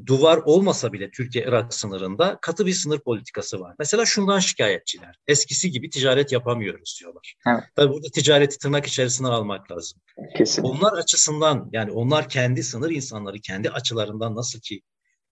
duvar 0.07 0.37
olmasa 0.45 0.93
bile 0.93 1.11
Türkiye-Irak 1.11 1.75
sınırında 1.75 2.39
katı 2.43 2.67
bir 2.67 2.73
sınır 2.73 3.01
politikası 3.01 3.61
var. 3.61 3.75
Mesela 3.79 4.07
şundan 4.07 4.39
şikayetçiler. 4.39 5.17
Eskisi 5.27 5.71
gibi 5.71 5.91
ticaret 5.91 6.33
yapamıyoruz 6.33 6.99
diyorlar. 7.01 7.35
Evet. 7.49 7.65
Tabii 7.77 7.93
burada 7.93 8.09
ticareti 8.15 8.59
tırnak 8.59 8.87
içerisine 8.87 9.29
almak 9.29 9.71
lazım. 9.71 10.01
Kesin. 10.37 10.63
Onlar 10.63 10.99
açısından 10.99 11.69
yani 11.73 11.91
onlar 11.91 12.29
kendi 12.29 12.63
sınır 12.63 12.91
insanları 12.91 13.39
kendi 13.39 13.71
açılarından 13.71 14.37
nasıl 14.37 14.61
ki 14.61 14.81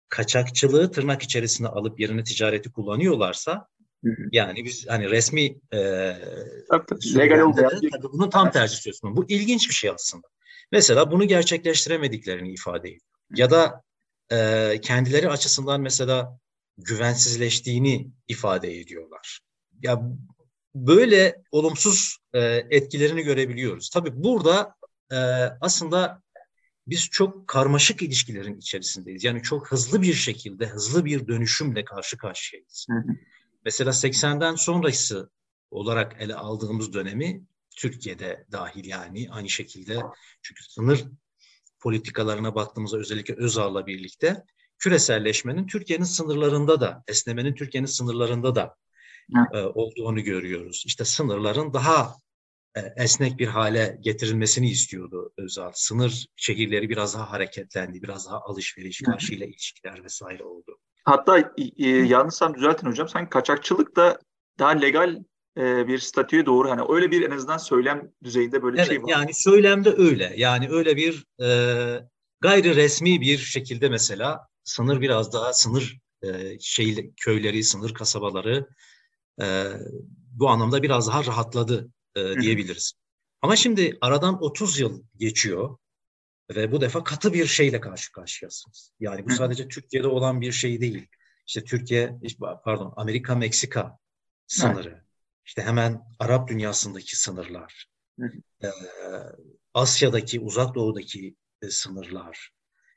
kaçakçılığı 0.09 0.91
tırnak 0.91 1.23
içerisine 1.23 1.69
alıp 1.69 2.01
yerine 2.01 2.25
ticareti 2.25 2.73
kullanıyorlarsa 2.73 3.69
yani 4.33 4.65
biz 4.65 4.87
hani 4.89 5.11
resmi 5.11 5.45
e, 5.73 5.79
tabii, 6.71 7.19
legal 7.19 7.39
olmayan 7.39 7.71
tabii 7.71 8.13
bunun 8.13 8.31
tam 8.31 8.51
tersi 8.51 8.77
söz 8.77 9.01
Bu 9.03 9.25
ilginç 9.29 9.69
bir 9.69 9.75
şey 9.75 9.91
aslında. 9.91 10.27
Mesela 10.73 11.11
bunu 11.11 11.29
gerçekleştiremediklerini 11.29 12.53
ifade 12.53 12.89
ediyor. 12.89 13.01
Ya 13.37 13.51
da 13.51 13.83
e, 14.33 14.81
kendileri 14.83 15.29
açısından 15.29 15.81
mesela 15.81 16.39
güvensizleştiğini 16.79 18.11
ifade 18.29 18.81
ediyorlar. 18.81 19.41
Ya 19.83 20.03
böyle 20.75 21.43
olumsuz 21.51 22.19
e, 22.33 22.41
etkilerini 22.71 23.23
görebiliyoruz. 23.23 23.91
Tabii 23.91 24.25
burada 24.25 24.75
e, 25.13 25.17
aslında 25.61 26.23
biz 26.87 27.09
çok 27.09 27.49
karmaşık 27.49 28.03
ilişkilerin 28.03 28.59
içerisindeyiz. 28.59 29.25
Yani 29.25 29.43
çok 29.43 29.73
hızlı 29.73 30.03
bir 30.03 30.15
şekilde, 30.15 30.67
hızlı 30.67 31.05
bir 31.05 31.29
dönüşümle 31.29 31.85
karşı 31.85 32.19
karşıyayız. 32.19 32.87
Hı 32.91 32.97
hı. 32.97 33.17
Mesela 33.65 33.91
80'den 33.91 34.55
sonrası 34.55 35.31
olarak 35.71 36.17
ele 36.21 36.35
aldığımız 36.35 36.93
dönemi 36.93 37.45
Türkiye'de 37.77 38.47
dahil 38.53 38.85
yani 38.85 39.29
aynı 39.31 39.49
şekilde 39.49 40.01
çünkü 40.43 40.65
sınır 40.65 41.05
politikalarına 41.85 42.55
baktığımızda 42.55 42.99
özellikle 42.99 43.35
Özal'la 43.35 43.87
birlikte 43.87 44.45
küreselleşmenin 44.79 45.67
Türkiye'nin 45.67 46.05
sınırlarında 46.05 46.81
da, 46.81 47.05
esnemenin 47.09 47.55
Türkiye'nin 47.55 47.87
sınırlarında 47.87 48.55
da 48.55 48.77
e, 49.53 49.59
olduğunu 49.59 50.21
görüyoruz. 50.21 50.83
İşte 50.87 51.05
sınırların 51.05 51.73
daha 51.73 52.15
e, 52.77 52.81
esnek 52.97 53.39
bir 53.39 53.47
hale 53.47 53.99
getirilmesini 54.01 54.71
istiyordu 54.71 55.33
Özal. 55.39 55.71
Sınır 55.75 56.27
şehirleri 56.37 56.89
biraz 56.89 57.15
daha 57.15 57.31
hareketlendi, 57.31 58.03
biraz 58.03 58.27
daha 58.27 58.41
alışveriş, 58.41 59.03
karşıyla 59.03 59.47
ilişkiler 59.47 60.05
vesaire 60.05 60.45
oldu. 60.45 60.79
Hatta 61.05 61.39
e, 61.79 61.87
yanlışsam 61.87 62.55
düzeltin 62.55 62.87
hocam, 62.87 63.09
sanki 63.09 63.31
kaçakçılık 63.31 63.97
da 63.97 64.19
daha 64.59 64.71
legal 64.71 65.23
e, 65.59 65.89
bir 65.89 65.99
statüye 65.99 66.47
doğru 66.47 66.71
hani 66.71 66.83
öyle 66.89 67.11
bir 67.11 67.23
en 67.23 67.31
azından 67.31 67.59
söylem 67.59 68.13
düzeyinde 68.25 68.63
böyle 68.63 68.77
evet, 68.77 68.91
bir 68.91 68.95
şey 68.95 69.03
var. 69.03 69.09
Yani 69.09 69.35
söylemde 69.35 69.95
öyle. 69.97 70.35
Yani 70.37 70.69
öyle 70.71 70.97
bir 70.97 71.25
e, 71.43 71.49
gayri 72.41 72.77
resmi 72.77 73.21
bir 73.21 73.39
şekilde 73.39 73.89
mesela 73.89 74.49
sınır 74.65 75.01
biraz 75.01 75.33
daha 75.33 75.53
sınır 75.53 75.99
e, 76.23 76.59
şey 76.61 77.13
köyleri, 77.17 77.65
sınır 77.65 77.95
kasabaları 77.95 78.69
e, 79.41 79.65
bu 80.33 80.49
anlamda 80.49 80.83
biraz 80.83 81.09
daha 81.09 81.25
rahatladı 81.25 81.89
e, 82.17 82.41
diyebiliriz. 82.41 82.93
Ama 83.43 83.57
şimdi 83.57 83.99
aradan 84.01 84.43
30 84.43 84.81
yıl 84.81 85.03
geçiyor 85.17 85.77
ve 86.57 86.73
bu 86.73 86.81
defa 86.81 87.05
katı 87.05 87.33
bir 87.33 87.47
şeyle 87.47 87.81
karşı 87.81 88.13
karşıyasınız. 88.13 88.93
Yani 89.01 89.25
bu 89.25 89.31
sadece 89.31 89.69
Türkiye'de 89.69 90.09
olan 90.09 90.41
bir 90.41 90.53
şey 90.53 90.81
değil. 90.81 91.07
İşte 91.47 91.65
Türkiye, 91.65 92.19
pardon 92.65 92.95
Amerika 92.97 93.35
Meksika 93.35 93.99
sınırı. 94.47 95.04
İşte 95.47 95.63
hemen 95.63 96.03
Arap 96.19 96.49
dünyasındaki 96.49 97.17
sınırlar, 97.17 97.87
e, 98.63 98.69
Asya'daki, 99.75 100.41
Uzak 100.41 100.75
Doğu'daki 100.75 101.35
e, 101.63 101.71
sınırlar 101.71 102.51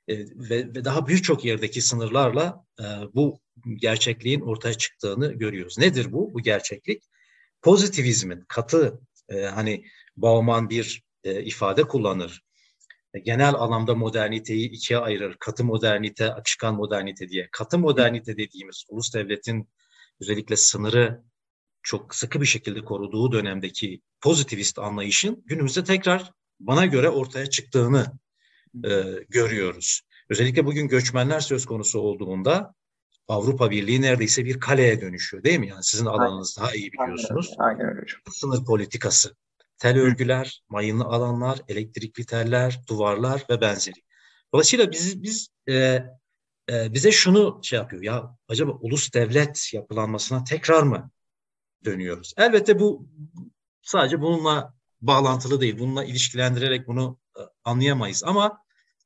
e, 0.08 0.18
ve, 0.20 0.76
ve 0.76 0.86
daha 0.86 1.08
birçok 1.08 1.46
yerdeki 1.46 1.82
sınırlarla 1.82 2.66
e, 2.80 2.84
bu 3.14 3.40
gerçekliğin 3.76 4.42
ortaya 4.42 4.74
çıktığını 4.74 5.34
görüyoruz. 5.34 5.78
Nedir 5.78 6.12
bu? 6.12 6.34
Bu 6.34 6.42
gerçeklik 6.42 7.04
pozitivizmin 7.62 8.46
katı 8.48 9.00
e, 9.30 9.42
hani 9.42 9.86
Bauman 10.18 10.70
bir 10.70 11.04
e, 11.24 11.44
ifade 11.44 11.84
kullanır. 11.84 12.42
E, 13.14 13.20
genel 13.20 13.56
anlamda 13.56 13.96
moderniteyi 13.96 14.70
ikiye 14.70 15.00
ayırır. 15.00 15.38
Katı 15.40 15.64
modernite, 15.64 16.34
akışkan 16.34 16.76
modernite 16.76 17.30
diye. 17.30 17.50
Katı 17.52 17.80
modernite 17.80 18.38
dediğimiz 18.38 18.86
ulus 18.90 19.14
devletin 19.14 19.70
özellikle 20.22 20.56
sınırı 20.56 21.24
çok 21.88 22.16
sıkı 22.16 22.42
bir 22.42 22.46
şekilde 22.46 22.86
koruduğu 22.86 23.32
dönemdeki 23.32 24.02
pozitivist 24.22 24.80
anlayışın 24.80 25.44
günümüzde 25.46 25.84
tekrar 25.84 26.32
bana 26.60 26.86
göre 26.86 27.10
ortaya 27.10 27.46
çıktığını 27.46 28.06
e, 28.86 28.90
görüyoruz. 29.30 30.02
Özellikle 30.30 30.66
bugün 30.66 30.88
göçmenler 30.88 31.40
söz 31.40 31.66
konusu 31.66 32.00
olduğunda 32.00 32.74
Avrupa 33.28 33.72
Birliği 33.72 34.02
neredeyse 34.02 34.46
bir 34.46 34.60
kaleye 34.60 35.02
dönüşüyor 35.02 35.44
değil 35.44 35.60
mi? 35.60 35.68
Yani 35.68 35.84
sizin 35.84 36.06
alanınız 36.06 36.58
daha 36.60 36.76
iyi 36.76 36.92
biliyorsunuz. 36.92 37.56
Aynen 37.58 37.88
öyle. 37.88 38.02
Sınır 38.32 38.66
politikası, 38.66 39.36
tel 39.78 39.98
örgüler, 39.98 40.64
mayınlı 40.70 41.04
alanlar, 41.04 41.60
elektrikli 41.68 42.26
teller, 42.26 42.82
duvarlar 42.90 43.46
ve 43.50 43.62
benzeri. 43.62 44.02
Dolayısıyla 44.54 44.92
biz 44.92 45.24
biz 45.24 45.48
e, 45.70 45.74
e, 46.70 46.94
bize 46.94 47.12
şunu 47.12 47.60
şey 47.64 47.80
yapıyor 47.80 48.04
ya 48.04 48.38
acaba 48.48 48.72
ulus 48.72 49.14
devlet 49.14 49.74
yapılanmasına 49.74 50.44
tekrar 50.44 50.84
mı 50.84 51.12
dönüyoruz. 51.86 52.34
Elbette 52.38 52.80
bu 52.80 53.08
sadece 53.82 54.22
bununla 54.22 54.74
bağlantılı 55.02 55.62
değil. 55.62 55.80
Bununla 55.80 56.04
ilişkilendirerek 56.04 56.88
bunu 56.88 57.18
e, 57.38 57.42
anlayamayız 57.64 58.24
ama 58.24 58.62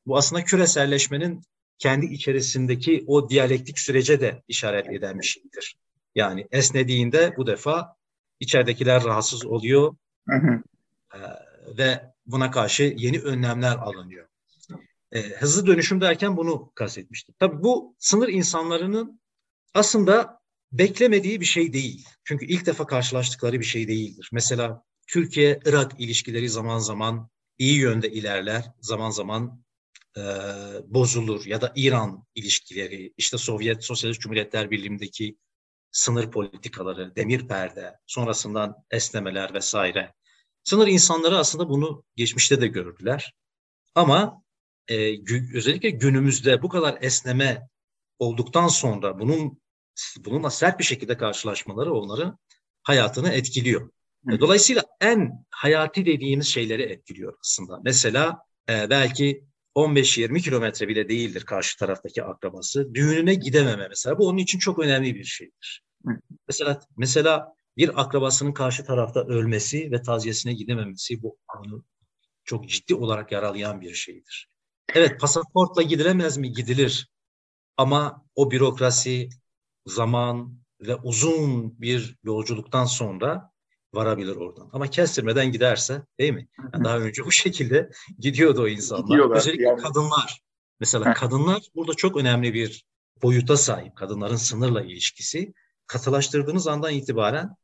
bu 0.06 0.18
aslında 0.18 0.44
küreselleşmenin 0.44 1.44
kendi 1.78 2.06
içerisindeki 2.06 3.04
o 3.08 3.30
diyalektik 3.30 3.80
sürece 3.80 4.22
de 4.22 4.44
işaret 4.48 4.90
eden 4.90 5.20
bir 5.20 5.26
şeydir. 5.26 5.78
Yani 6.16 6.48
esnediğinde 6.52 7.34
bu 7.38 7.48
defa 7.48 7.96
içeridekiler 8.40 9.04
rahatsız 9.04 9.46
oluyor 9.46 9.96
hı 10.30 10.36
hı. 10.36 10.64
E, 11.16 11.20
ve 11.78 12.12
buna 12.26 12.52
karşı 12.52 12.94
yeni 12.98 13.20
önlemler 13.20 13.76
alınıyor. 13.76 14.28
E, 15.12 15.22
hızlı 15.22 15.68
dönüşüm 15.68 16.02
derken 16.02 16.38
bunu 16.38 16.72
kastetmiştim. 16.76 17.36
Tabii 17.40 17.64
bu 17.64 17.96
sınır 18.00 18.28
insanlarının 18.28 19.22
aslında 19.74 20.41
beklemediği 20.72 21.42
bir 21.42 21.46
şey 21.46 21.74
değil. 21.74 22.06
Çünkü 22.24 22.46
ilk 22.46 22.66
defa 22.66 22.88
karşılaştıkları 22.88 23.60
bir 23.60 23.66
şey 23.66 23.88
değildir. 23.88 24.30
Mesela 24.32 24.84
Türkiye-Irak 25.08 25.92
ilişkileri 26.00 26.50
zaman 26.50 26.80
zaman 26.80 27.30
iyi 27.58 27.80
yönde 27.80 28.12
ilerler, 28.12 28.72
zaman 28.82 29.10
zaman 29.10 29.64
e, 30.18 30.22
bozulur 30.88 31.46
ya 31.46 31.62
da 31.62 31.74
İran 31.76 32.26
ilişkileri, 32.36 33.14
işte 33.18 33.38
Sovyet 33.38 33.84
Sosyalist 33.84 34.22
Cumhuriyetler 34.22 34.72
Birliği'ndeki 34.72 35.38
sınır 35.92 36.32
politikaları, 36.32 37.16
demir 37.16 37.48
perde, 37.48 37.96
sonrasından 38.08 38.76
esnemeler 38.92 39.54
vesaire. 39.54 40.14
Sınır 40.64 40.88
insanları 40.88 41.38
aslında 41.38 41.70
bunu 41.70 42.04
geçmişte 42.16 42.62
de 42.62 42.68
gördüler. 42.68 43.34
Ama 43.96 44.44
e, 44.88 44.96
özellikle 45.58 45.90
günümüzde 45.90 46.62
bu 46.62 46.70
kadar 46.70 46.98
esneme 47.02 47.68
olduktan 48.20 48.68
sonra 48.68 49.20
bunun 49.20 49.61
bununla 50.20 50.50
sert 50.50 50.80
bir 50.80 50.84
şekilde 50.84 51.18
karşılaşmaları 51.18 51.94
onların 51.94 52.38
hayatını 52.84 53.30
etkiliyor. 53.30 53.90
Hı. 54.28 54.40
Dolayısıyla 54.40 54.84
en 55.02 55.46
hayati 55.50 56.06
dediğimiz 56.06 56.48
şeyleri 56.48 56.82
etkiliyor 56.82 57.38
aslında. 57.44 57.80
Mesela 57.84 58.40
e, 58.70 58.90
belki 58.90 59.46
15-20 59.76 60.42
kilometre 60.42 60.88
bile 60.88 61.10
değildir 61.10 61.44
karşı 61.46 61.78
taraftaki 61.78 62.24
akrabası. 62.24 62.94
Düğününe 62.94 63.34
gidememe 63.34 63.88
mesela 63.88 64.18
bu 64.18 64.28
onun 64.28 64.38
için 64.38 64.60
çok 64.60 64.80
önemli 64.80 65.16
bir 65.16 65.24
şeydir. 65.24 65.84
Hı. 66.06 66.12
Mesela 66.48 66.80
mesela 66.98 67.54
bir 67.78 68.02
akrabasının 68.02 68.54
karşı 68.54 68.86
tarafta 68.86 69.20
ölmesi 69.20 69.92
ve 69.92 70.02
taziyesine 70.02 70.54
gidememesi 70.54 71.24
bu 71.24 71.38
onu 71.60 71.84
çok 72.44 72.70
ciddi 72.70 72.96
olarak 72.96 73.32
yaralayan 73.32 73.82
bir 73.82 73.94
şeydir. 73.94 74.50
Evet 74.96 75.20
pasaportla 75.20 75.82
gidilemez 75.82 76.38
mi? 76.38 76.52
Gidilir. 76.52 77.10
Ama 77.78 78.26
o 78.36 78.52
bürokrasi, 78.52 79.30
zaman 79.86 80.58
ve 80.82 80.96
uzun 80.96 81.80
bir 81.82 82.18
yolculuktan 82.24 82.86
sonra 82.86 83.52
varabilir 83.94 84.36
oradan. 84.36 84.70
Ama 84.74 84.88
kestirmeden 84.88 85.52
giderse 85.52 86.02
değil 86.20 86.34
mi? 86.34 86.48
Yani 86.74 86.84
daha 86.84 87.00
önce 87.00 87.26
bu 87.26 87.32
şekilde 87.32 87.90
gidiyordu 88.20 88.64
o 88.64 88.68
insanlar. 88.68 89.04
Gidiyorlar, 89.04 89.38
Özellikle 89.38 89.64
yani. 89.64 89.82
kadınlar. 89.82 90.42
Mesela 90.80 91.14
kadınlar 91.14 91.62
burada 91.76 91.94
çok 91.94 92.18
önemli 92.18 92.54
bir 92.54 92.86
boyuta 93.22 93.58
sahip. 93.58 93.96
Kadınların 93.96 94.36
sınırla 94.36 94.82
ilişkisi. 94.82 95.54
Katılaştırdığınız 95.88 96.68
andan 96.68 96.94
itibaren 96.94 97.56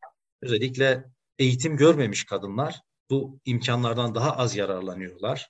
özellikle 0.41 1.05
eğitim 1.39 1.77
görmemiş 1.77 2.25
kadınlar 2.25 2.81
bu 3.09 3.39
imkanlardan 3.45 4.15
daha 4.15 4.37
az 4.37 4.55
yararlanıyorlar. 4.55 5.49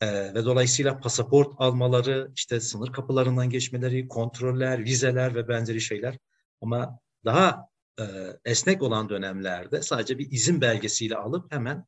Ee, 0.00 0.34
ve 0.34 0.44
dolayısıyla 0.44 1.00
pasaport 1.00 1.52
almaları, 1.58 2.30
işte 2.36 2.60
sınır 2.60 2.92
kapılarından 2.92 3.50
geçmeleri, 3.50 4.08
kontroller, 4.08 4.84
vizeler 4.84 5.34
ve 5.34 5.48
benzeri 5.48 5.80
şeyler. 5.80 6.18
Ama 6.60 6.98
daha 7.24 7.68
e, 8.00 8.04
esnek 8.44 8.82
olan 8.82 9.08
dönemlerde 9.08 9.82
sadece 9.82 10.18
bir 10.18 10.30
izin 10.30 10.60
belgesiyle 10.60 11.16
alıp 11.16 11.52
hemen 11.52 11.84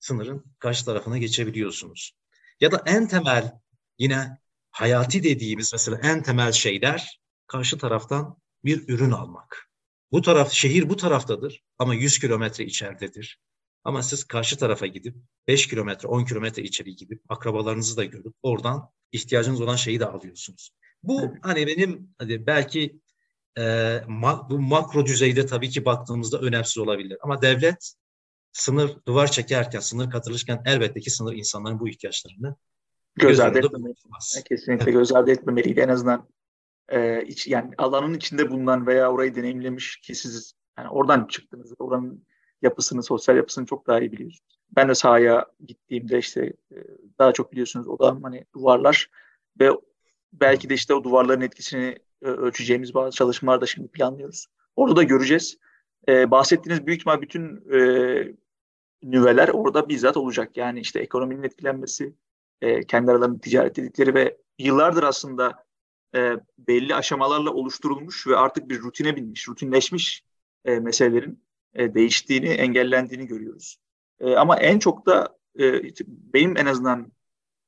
sınırın 0.00 0.44
karşı 0.58 0.84
tarafına 0.84 1.18
geçebiliyorsunuz. 1.18 2.12
Ya 2.60 2.72
da 2.72 2.82
en 2.86 3.08
temel 3.08 3.52
yine 3.98 4.38
hayati 4.70 5.22
dediğimiz 5.22 5.72
mesela 5.72 6.00
en 6.02 6.22
temel 6.22 6.52
şeyler 6.52 7.20
karşı 7.46 7.78
taraftan 7.78 8.36
bir 8.64 8.88
ürün 8.88 9.10
almak. 9.10 9.70
Bu 10.12 10.22
taraf 10.22 10.52
şehir 10.52 10.88
bu 10.88 10.96
taraftadır 10.96 11.62
ama 11.78 11.94
100 11.94 12.18
kilometre 12.18 12.64
içeridedir. 12.64 13.38
Ama 13.84 14.02
siz 14.02 14.24
karşı 14.24 14.58
tarafa 14.58 14.86
gidip 14.86 15.16
5 15.48 15.66
kilometre 15.66 16.08
10 16.08 16.24
kilometre 16.24 16.62
içeri 16.62 16.96
gidip 16.96 17.22
akrabalarınızı 17.28 17.96
da 17.96 18.04
görüp 18.04 18.34
oradan 18.42 18.88
ihtiyacınız 19.12 19.60
olan 19.60 19.76
şeyi 19.76 20.00
de 20.00 20.06
alıyorsunuz. 20.06 20.70
Bu 21.02 21.34
hani 21.42 21.66
benim 21.66 22.14
hadi 22.18 22.46
belki 22.46 23.00
e, 23.58 23.96
ma, 24.08 24.50
bu 24.50 24.58
makro 24.58 25.06
düzeyde 25.06 25.46
tabii 25.46 25.70
ki 25.70 25.84
baktığımızda 25.84 26.38
önemsiz 26.38 26.78
olabilir. 26.78 27.18
Ama 27.22 27.42
devlet 27.42 27.94
sınır 28.52 28.96
duvar 29.06 29.30
çekerken, 29.30 29.80
sınır 29.80 30.10
katılırken 30.10 30.62
elbette 30.66 31.00
ki 31.00 31.10
sınır 31.10 31.32
insanların 31.32 31.80
bu 31.80 31.88
ihtiyaçlarını 31.88 32.56
göz 33.14 33.40
ardı 33.40 33.58
etmemeli. 33.58 33.94
Kesinlikle 34.48 34.84
evet. 34.84 34.94
göz 34.94 35.12
ardı 35.12 35.30
etmemeliydi. 35.30 35.80
En 35.80 35.88
azından 35.88 36.28
e, 36.88 37.24
iç, 37.24 37.46
yani 37.46 37.70
alanın 37.78 38.14
içinde 38.14 38.50
bulunan 38.50 38.86
veya 38.86 39.12
orayı 39.12 39.34
deneyimlemiş 39.34 39.96
ki 39.96 40.14
siz 40.14 40.54
yani 40.78 40.88
oradan 40.88 41.26
çıktınız. 41.26 41.72
Oranın 41.78 42.26
yapısını, 42.62 43.02
sosyal 43.02 43.36
yapısını 43.36 43.66
çok 43.66 43.86
daha 43.86 44.00
iyi 44.00 44.12
biliyorsunuz. 44.12 44.58
Ben 44.76 44.88
de 44.88 44.94
sahaya 44.94 45.46
gittiğimde 45.66 46.18
işte 46.18 46.52
e, 46.72 46.76
daha 47.18 47.32
çok 47.32 47.52
biliyorsunuz 47.52 47.88
o 47.88 47.98
da 47.98 48.18
hani 48.22 48.44
duvarlar 48.54 49.10
ve 49.60 49.70
belki 50.32 50.70
de 50.70 50.74
işte 50.74 50.94
o 50.94 51.04
duvarların 51.04 51.40
etkisini 51.40 51.96
e, 52.22 52.26
ölçeceğimiz 52.26 52.94
bazı 52.94 53.16
çalışmalar 53.16 53.60
da 53.60 53.66
şimdi 53.66 53.88
planlıyoruz. 53.88 54.46
Orada 54.76 54.96
da 54.96 55.02
göreceğiz. 55.02 55.58
Ee, 56.08 56.30
bahsettiğiniz 56.30 56.86
büyük 56.86 57.00
ihtimal 57.00 57.20
bütün 57.20 57.72
e, 57.72 57.78
nüveler 59.02 59.48
orada 59.48 59.88
bizzat 59.88 60.16
olacak. 60.16 60.56
Yani 60.56 60.80
işte 60.80 61.00
ekonominin 61.00 61.42
etkilenmesi, 61.42 62.14
e, 62.60 62.86
kendi 62.86 63.10
aralarında 63.10 63.40
ticaret 63.40 63.76
dedikleri 63.76 64.14
ve 64.14 64.36
yıllardır 64.58 65.02
aslında 65.02 65.64
e, 66.14 66.36
belli 66.58 66.94
aşamalarla 66.94 67.50
oluşturulmuş 67.50 68.26
ve 68.26 68.36
artık 68.36 68.68
bir 68.68 68.80
rutine 68.80 69.16
binmiş, 69.16 69.48
rutinleşmiş 69.48 70.24
e, 70.64 70.80
meselelerin 70.80 71.44
e, 71.74 71.94
değiştiğini, 71.94 72.48
engellendiğini 72.48 73.26
görüyoruz. 73.26 73.76
E, 74.20 74.34
ama 74.36 74.56
en 74.56 74.78
çok 74.78 75.06
da 75.06 75.38
e, 75.58 75.82
benim 76.06 76.56
en 76.56 76.66
azından 76.66 77.12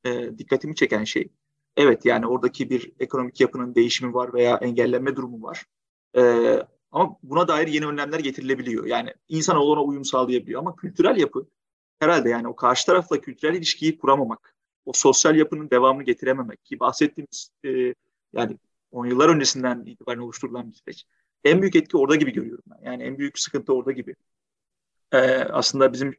e, 0.04 0.38
dikkatimi 0.38 0.74
çeken 0.74 1.04
şey, 1.04 1.28
evet 1.76 2.04
yani 2.04 2.26
oradaki 2.26 2.70
bir 2.70 2.92
ekonomik 3.00 3.40
yapının 3.40 3.74
değişimi 3.74 4.14
var 4.14 4.34
veya 4.34 4.56
engellenme 4.56 5.16
durumu 5.16 5.42
var. 5.42 5.66
Ama 6.94 7.18
buna 7.22 7.48
dair 7.48 7.68
yeni 7.68 7.86
önlemler 7.86 8.18
getirilebiliyor. 8.18 8.86
Yani 8.86 9.14
insanoğlu 9.28 9.72
ona 9.72 9.82
uyum 9.82 10.04
sağlayabiliyor. 10.04 10.60
Ama 10.60 10.76
kültürel 10.76 11.16
yapı 11.16 11.46
herhalde 11.98 12.28
yani 12.30 12.48
o 12.48 12.56
karşı 12.56 12.86
tarafla 12.86 13.20
kültürel 13.20 13.54
ilişkiyi 13.54 13.98
kuramamak, 13.98 14.56
o 14.84 14.92
sosyal 14.92 15.36
yapının 15.36 15.70
devamını 15.70 16.04
getirememek 16.04 16.64
ki 16.64 16.80
bahsettiğimiz 16.80 17.50
e, 17.64 17.94
yani 18.32 18.58
10 18.90 19.06
yıllar 19.06 19.28
öncesinden 19.28 19.84
itibaren 19.86 20.18
oluşturulan 20.18 20.70
bir 20.70 20.76
süreç. 20.76 21.06
En 21.44 21.62
büyük 21.62 21.76
etki 21.76 21.96
orada 21.96 22.16
gibi 22.16 22.32
görüyorum 22.32 22.64
ben. 22.66 22.90
Yani 22.90 23.02
en 23.02 23.18
büyük 23.18 23.38
sıkıntı 23.38 23.74
orada 23.74 23.92
gibi. 23.92 24.14
Ee, 25.12 25.18
aslında 25.38 25.92
bizim 25.92 26.14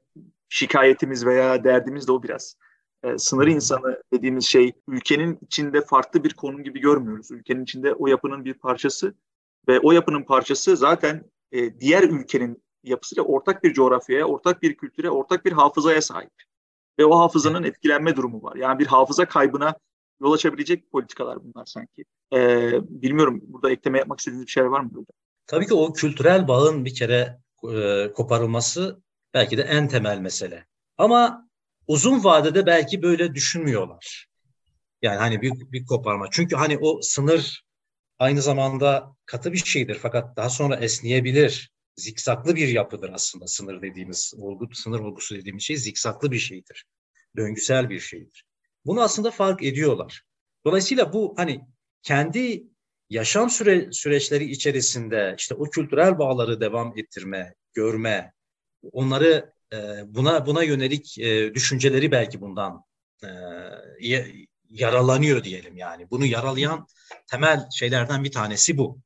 şikayetimiz 0.50 1.26
veya 1.26 1.64
derdimiz 1.64 2.08
de 2.08 2.12
o 2.12 2.24
biraz. 2.24 2.56
Ee, 3.04 3.18
sınır 3.18 3.48
insanı 3.48 4.04
dediğimiz 4.14 4.46
şey 4.46 4.74
ülkenin 4.88 5.40
içinde 5.42 5.82
farklı 5.82 6.24
bir 6.24 6.34
konum 6.34 6.64
gibi 6.64 6.80
görmüyoruz. 6.80 7.32
Ülkenin 7.32 7.64
içinde 7.64 7.94
o 7.94 8.08
yapının 8.08 8.46
bir 8.46 8.54
parçası 8.54 9.16
ve 9.68 9.80
o 9.80 9.92
yapının 9.92 10.24
parçası 10.24 10.78
zaten 10.78 11.24
e, 11.52 11.80
diğer 11.80 12.04
ülkenin 12.04 12.64
yapısıyla 12.84 13.24
ortak 13.24 13.64
bir 13.64 13.74
coğrafyaya, 13.74 14.26
ortak 14.26 14.62
bir 14.62 14.78
kültüre, 14.78 15.10
ortak 15.10 15.46
bir 15.46 15.52
hafızaya 15.52 16.02
sahip. 16.02 16.34
Ve 17.00 17.06
o 17.06 17.20
hafızanın 17.20 17.64
etkilenme 17.64 18.16
durumu 18.16 18.44
var. 18.44 18.56
Yani 18.56 18.80
bir 18.80 18.86
hafıza 18.86 19.26
kaybına 19.26 19.76
yol 20.22 20.32
açabilecek 20.34 20.92
politikalar 20.92 21.44
bunlar 21.44 21.66
sanki. 21.66 22.06
Ee, 22.34 22.72
bilmiyorum 22.90 23.42
burada 23.44 23.72
ekleme 23.72 24.00
yapmak 24.00 24.20
istediğiniz 24.20 24.46
bir 24.46 24.52
şeyler 24.52 24.68
var 24.68 24.80
mı 24.80 24.90
burada? 24.94 25.12
Tabii 25.48 25.68
ki 25.68 25.74
o 25.74 25.94
kültürel 25.94 26.48
bağın 26.48 26.86
bir 26.86 26.96
kere 26.96 27.40
e, 27.74 28.12
koparılması 28.14 29.02
belki 29.34 29.58
de 29.58 29.62
en 29.62 29.88
temel 29.88 30.20
mesele. 30.20 30.66
Ama 30.98 31.50
uzun 31.88 32.24
vadede 32.24 32.66
belki 32.66 33.02
böyle 33.02 33.36
düşünmüyorlar. 33.36 34.28
Yani 35.02 35.18
hani 35.18 35.42
bir, 35.42 35.52
bir 35.72 35.86
koparma. 35.86 36.28
Çünkü 36.32 36.56
hani 36.56 36.78
o 36.78 37.02
sınır 37.02 37.66
aynı 38.20 38.42
zamanda 38.42 39.16
katı 39.26 39.54
bir 39.54 39.58
şeydir 39.58 40.00
fakat 40.02 40.38
daha 40.38 40.50
sonra 40.50 40.76
esneyebilir. 40.76 41.72
Zikzaklı 41.96 42.56
bir 42.56 42.68
yapıdır 42.68 43.10
aslında 43.14 43.48
sınır 43.48 43.82
dediğimiz, 43.82 44.34
olgu, 44.38 44.68
sınır 44.74 45.00
olgusu 45.00 45.36
dediğimiz 45.36 45.64
şey 45.64 45.78
zikzaklı 45.78 46.32
bir 46.32 46.40
şeydir. 46.40 46.86
Döngüsel 47.38 47.90
bir 47.90 48.00
şeydir. 48.00 48.46
Bunu 48.86 49.02
aslında 49.02 49.32
fark 49.32 49.64
ediyorlar. 49.64 50.24
Dolayısıyla 50.66 51.14
bu 51.14 51.34
hani 51.38 51.62
kendi 52.04 52.64
yaşam 53.10 53.50
süre, 53.50 53.92
süreçleri 53.92 54.46
içerisinde 54.46 55.36
işte 55.38 55.56
o 55.56 55.64
kültürel 55.64 56.20
bağları 56.20 56.62
devam 56.62 56.98
ettirme, 56.98 57.56
görme, 57.74 58.34
onları 58.92 59.54
e, 59.74 59.78
buna 60.08 60.46
buna 60.46 60.64
yönelik 60.64 61.18
e, 61.20 61.54
düşünceleri 61.54 62.12
belki 62.12 62.42
bundan 62.42 62.84
e, 63.24 63.30
yaralanıyor 64.70 65.44
diyelim 65.44 65.78
yani. 65.78 66.10
Bunu 66.12 66.26
yaralayan 66.26 66.88
temel 67.28 67.68
şeylerden 67.72 68.24
bir 68.24 68.32
tanesi 68.32 68.78
bu 68.78 69.00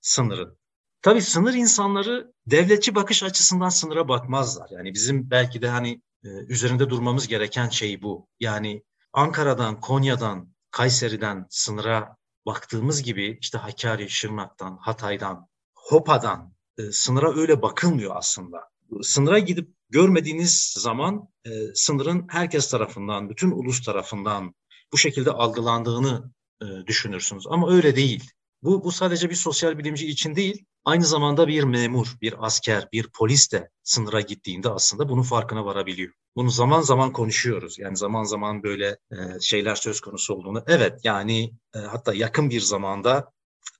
sınırın. 0.00 0.58
Tabii 1.02 1.22
sınır 1.22 1.54
insanları 1.54 2.32
devletçi 2.46 2.94
bakış 2.94 3.22
açısından 3.22 3.68
sınıra 3.68 4.08
bakmazlar. 4.08 4.68
Yani 4.70 4.94
bizim 4.94 5.30
belki 5.30 5.62
de 5.62 5.68
hani 5.68 6.02
e, 6.24 6.28
üzerinde 6.28 6.90
durmamız 6.90 7.28
gereken 7.28 7.68
şey 7.68 8.02
bu. 8.02 8.28
Yani 8.40 8.82
Ankara'dan, 9.12 9.80
Konya'dan, 9.80 10.52
Kayseri'den 10.70 11.46
sınıra 11.50 12.16
baktığımız 12.46 13.02
gibi 13.02 13.38
işte 13.40 13.58
Hakkari, 13.58 14.10
Şırnak'tan, 14.10 14.76
Hatay'dan, 14.80 15.48
Hopa'dan 15.74 16.54
e, 16.78 16.92
sınıra 16.92 17.34
öyle 17.34 17.62
bakılmıyor 17.62 18.16
aslında. 18.16 18.70
Sınıra 19.02 19.38
gidip 19.38 19.74
görmediğiniz 19.90 20.74
zaman 20.78 21.28
e, 21.44 21.50
sınırın 21.74 22.26
herkes 22.30 22.70
tarafından, 22.70 23.30
bütün 23.30 23.50
ulus 23.50 23.84
tarafından 23.84 24.54
bu 24.92 24.98
şekilde 24.98 25.30
algılandığını 25.30 26.32
e, 26.62 26.66
düşünürsünüz. 26.86 27.46
Ama 27.46 27.70
öyle 27.70 27.96
değil. 27.96 28.30
Bu, 28.62 28.84
bu 28.84 28.92
sadece 28.92 29.30
bir 29.30 29.34
sosyal 29.34 29.78
bilimci 29.78 30.06
için 30.06 30.36
değil, 30.36 30.64
aynı 30.84 31.04
zamanda 31.04 31.48
bir 31.48 31.64
memur, 31.64 32.16
bir 32.22 32.46
asker, 32.46 32.88
bir 32.92 33.08
polis 33.08 33.52
de 33.52 33.70
sınıra 33.82 34.20
gittiğinde 34.20 34.68
aslında 34.68 35.08
bunun 35.08 35.22
farkına 35.22 35.64
varabiliyor. 35.64 36.12
Bunu 36.36 36.50
zaman 36.50 36.80
zaman 36.80 37.12
konuşuyoruz. 37.12 37.78
Yani 37.78 37.96
zaman 37.96 38.24
zaman 38.24 38.62
böyle 38.62 38.98
e, 39.12 39.40
şeyler 39.40 39.74
söz 39.74 40.00
konusu 40.00 40.34
olduğunu. 40.34 40.64
Evet 40.66 41.00
yani 41.04 41.52
e, 41.74 41.78
hatta 41.78 42.14
yakın 42.14 42.50
bir 42.50 42.60
zamanda 42.60 43.32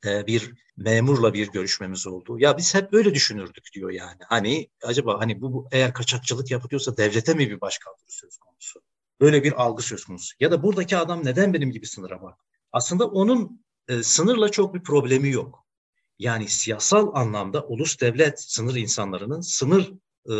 e, 0.06 0.26
bir 0.26 0.54
memurla 0.76 1.34
bir 1.34 1.52
görüşmemiz 1.52 2.06
oldu. 2.06 2.38
Ya 2.38 2.56
biz 2.56 2.74
hep 2.74 2.92
böyle 2.92 3.14
düşünürdük 3.14 3.64
diyor 3.74 3.90
yani. 3.90 4.20
Hani 4.28 4.68
acaba 4.82 5.20
hani 5.20 5.40
bu, 5.40 5.52
bu 5.52 5.68
eğer 5.72 5.92
kaçakçılık 5.94 6.50
yapılıyorsa 6.50 6.96
devlete 6.96 7.34
mi 7.34 7.50
bir 7.50 7.60
başkaldırı 7.60 8.10
söz 8.10 8.38
konusu? 8.38 8.80
Böyle 9.20 9.44
bir 9.44 9.62
algı 9.62 9.82
söz 9.82 10.04
konusu. 10.04 10.36
Ya 10.40 10.50
da 10.50 10.62
buradaki 10.62 10.96
adam 10.96 11.24
neden 11.24 11.54
benim 11.54 11.70
gibi 11.70 11.86
sınıra 11.86 12.22
bak? 12.22 12.38
Aslında 12.72 13.06
onun 13.06 13.61
e, 13.88 14.02
sınırla 14.02 14.48
çok 14.48 14.74
bir 14.74 14.82
problemi 14.82 15.30
yok. 15.30 15.66
Yani 16.18 16.48
siyasal 16.48 17.14
anlamda 17.14 17.64
ulus 17.66 18.00
devlet 18.00 18.42
sınır 18.42 18.76
insanlarının 18.76 19.40
sınır 19.40 19.92
e, 20.30 20.34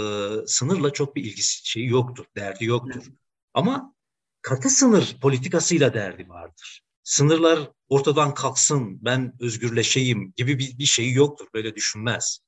sınırla 0.47 0.91
çok 0.93 1.17
bir 1.17 1.25
ilgisi 1.25 1.71
şeyi 1.71 1.89
yoktur, 1.89 2.25
derdi 2.37 2.65
yoktur. 2.65 3.03
Ama 3.55 3.95
katı 4.43 4.71
sınır 4.71 5.19
politikasıyla 5.23 5.95
derdi 5.95 6.29
vardır. 6.29 6.83
Sınırlar 7.03 7.71
ortadan 7.89 8.35
kalksın, 8.35 8.99
ben 9.05 9.35
özgürleşeyim 9.41 10.33
gibi 10.37 10.59
bir, 10.59 10.79
bir 10.79 10.85
şeyi 10.85 11.15
yoktur. 11.15 11.47
Böyle 11.55 11.75
düşünmez. 11.75 12.41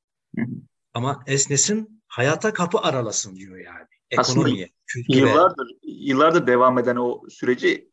Ama 0.94 1.22
esnesin, 1.26 2.02
hayata 2.06 2.52
kapı 2.52 2.78
aralasın 2.78 3.36
diyor 3.36 3.56
yani. 3.56 3.86
Ekonomiye, 4.10 4.70
kültüre. 4.86 5.18
Yıllardır, 5.18 5.66
yıllardır 5.82 6.46
devam 6.46 6.78
eden 6.78 6.96
o 6.96 7.22
süreci 7.30 7.90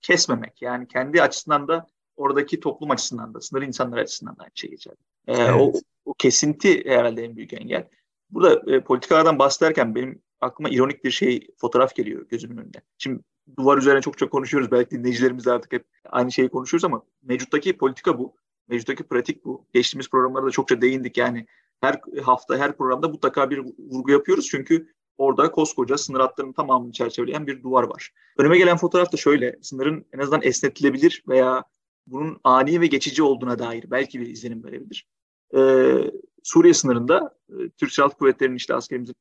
kesmemek. 0.00 0.62
Yani 0.62 0.88
kendi 0.88 1.22
açısından 1.22 1.68
da 1.68 1.86
oradaki 2.18 2.60
toplum 2.60 2.90
açısından 2.90 3.34
da, 3.34 3.40
sınır 3.40 3.62
insanlar 3.62 3.98
açısından 3.98 4.36
da 4.36 4.42
aynı 4.42 4.52
şey 4.54 4.70
geçerli. 4.70 4.96
Ee, 5.26 5.32
evet. 5.32 5.60
o, 5.60 5.72
o 6.04 6.14
kesinti 6.14 6.90
herhalde 6.90 7.24
en 7.24 7.36
büyük 7.36 7.52
engel. 7.52 7.88
Burada 8.30 8.72
e, 8.72 8.80
politikalardan 8.80 9.38
bahsederken 9.38 9.94
benim 9.94 10.22
aklıma 10.40 10.68
ironik 10.70 11.04
bir 11.04 11.10
şey, 11.10 11.46
fotoğraf 11.56 11.94
geliyor 11.94 12.26
gözümün 12.28 12.56
önüne. 12.56 12.82
Şimdi 12.98 13.22
duvar 13.56 13.78
üzerine 13.78 14.00
çok 14.00 14.18
çok 14.18 14.30
konuşuyoruz. 14.30 14.70
Belki 14.70 14.90
dinleyicilerimiz 14.90 15.46
de 15.46 15.52
artık 15.52 15.72
hep 15.72 15.84
aynı 16.04 16.32
şeyi 16.32 16.48
konuşuyoruz 16.48 16.84
ama 16.84 17.02
mevcuttaki 17.22 17.76
politika 17.76 18.18
bu. 18.18 18.34
Mevcuttaki 18.68 19.02
pratik 19.04 19.44
bu. 19.44 19.66
Geçtiğimiz 19.74 20.10
programlarda 20.10 20.46
da 20.46 20.50
çokça 20.50 20.80
değindik 20.80 21.16
yani. 21.16 21.46
Her 21.80 22.00
hafta, 22.22 22.56
her 22.56 22.76
programda 22.76 23.08
mutlaka 23.08 23.50
bir 23.50 23.58
vurgu 23.78 24.10
yapıyoruz. 24.10 24.48
Çünkü 24.50 24.88
Orada 25.18 25.50
koskoca 25.50 25.98
sınır 25.98 26.20
hatlarının 26.20 26.52
tamamını 26.52 26.92
çerçeveleyen 26.92 27.46
bir 27.46 27.62
duvar 27.62 27.82
var. 27.82 28.12
Önüme 28.38 28.58
gelen 28.58 28.76
fotoğraf 28.76 29.12
da 29.12 29.16
şöyle. 29.16 29.58
Sınırın 29.62 30.06
en 30.12 30.18
azından 30.18 30.42
esnetilebilir 30.42 31.24
veya 31.28 31.64
bunun 32.10 32.40
ani 32.44 32.80
ve 32.80 32.86
geçici 32.86 33.22
olduğuna 33.22 33.58
dair 33.58 33.90
belki 33.90 34.20
bir 34.20 34.26
izlenim 34.26 34.64
verebilir. 34.64 35.06
Ee, 35.56 36.10
Suriye 36.42 36.74
sınırında 36.74 37.36
e, 37.48 37.54
Türk 37.68 37.92
Silahlı 37.92 38.12
Kuvvetleri'nin 38.12 38.56
işte 38.56 38.74
askerimizin 38.74 39.14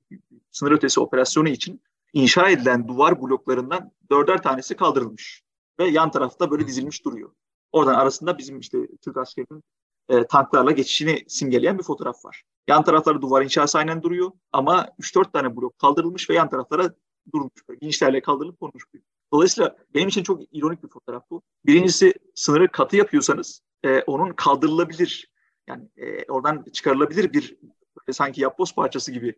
sınır 0.52 0.72
ötesi 0.72 1.00
operasyonu 1.00 1.50
için 1.50 1.82
inşa 2.14 2.50
edilen 2.50 2.88
duvar 2.88 3.22
bloklarından 3.22 3.92
dörder 4.12 4.44
tanesi 4.44 4.76
kaldırılmış. 4.76 5.44
Ve 5.80 5.88
yan 5.88 6.12
tarafta 6.12 6.52
böyle 6.52 6.68
dizilmiş 6.68 7.06
duruyor. 7.06 7.32
Oradan 7.72 7.94
arasında 7.94 8.38
bizim 8.38 8.60
işte 8.60 8.78
Türk 9.02 9.18
askerinin 9.18 9.64
e, 10.10 10.28
tanklarla 10.28 10.72
geçişini 10.72 11.24
simgeleyen 11.28 11.78
bir 11.78 11.84
fotoğraf 11.84 12.26
var. 12.26 12.44
Yan 12.68 12.84
tarafları 12.84 13.22
duvar 13.22 13.42
inşası 13.42 13.78
aynen 13.78 14.04
duruyor 14.04 14.32
ama 14.52 14.90
3-4 15.00 15.32
tane 15.32 15.56
blok 15.56 15.80
kaldırılmış 15.80 16.30
ve 16.30 16.34
yan 16.34 16.50
taraflara 16.50 16.94
durmuş. 17.34 17.52
Vinçlerle 17.84 18.22
kaldırılıp 18.22 18.60
konmuş. 18.60 18.84
Dolayısıyla 19.34 19.78
benim 19.94 20.08
için 20.08 20.24
çok 20.24 20.42
ironik 20.52 20.84
bir 20.84 20.90
fotoğraf 20.90 21.24
bu. 21.30 21.42
Birincisi 21.66 22.14
sınırı 22.36 22.72
katı 22.72 22.96
yapıyorsanız 22.96 23.62
e, 23.84 24.02
onun 24.02 24.34
kaldırılabilir 24.34 25.32
yani 25.68 25.90
e, 25.98 26.24
oradan 26.32 26.66
çıkarılabilir 26.74 27.34
bir 27.34 27.58
böyle 28.00 28.14
sanki 28.14 28.42
yapboz 28.42 28.76
parçası 28.76 29.12
gibi 29.12 29.36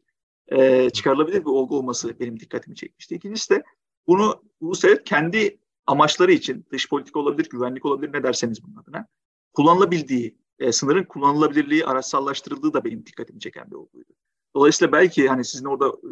e, 0.48 0.90
çıkarılabilir 0.90 1.40
bir 1.40 1.46
olgu 1.46 1.78
olması 1.78 2.20
benim 2.20 2.40
dikkatimi 2.40 2.76
çekmişti. 2.76 3.16
İkincisi 3.16 3.50
de 3.50 3.64
bunu 4.08 4.44
Ulus 4.60 4.84
Devlet 4.84 5.04
kendi 5.04 5.60
amaçları 5.88 6.32
için 6.32 6.66
dış 6.72 6.90
politika 6.90 7.20
olabilir, 7.20 7.50
güvenlik 7.50 7.86
olabilir 7.86 8.14
ne 8.14 8.24
derseniz 8.24 8.64
bunun 8.64 8.76
adına 8.76 9.08
kullanılabildiği, 9.54 10.38
e, 10.60 10.72
sınırın 10.72 11.04
kullanılabilirliği 11.04 11.86
araçsallaştırıldığı 11.86 12.74
da 12.74 12.86
benim 12.86 13.06
dikkatimi 13.06 13.40
çeken 13.40 13.72
bir 13.72 13.76
olguydu. 13.76 14.14
Dolayısıyla 14.56 14.92
belki 14.92 15.28
hani 15.28 15.46
sizin 15.46 15.66
orada 15.66 15.88
e, 15.88 16.12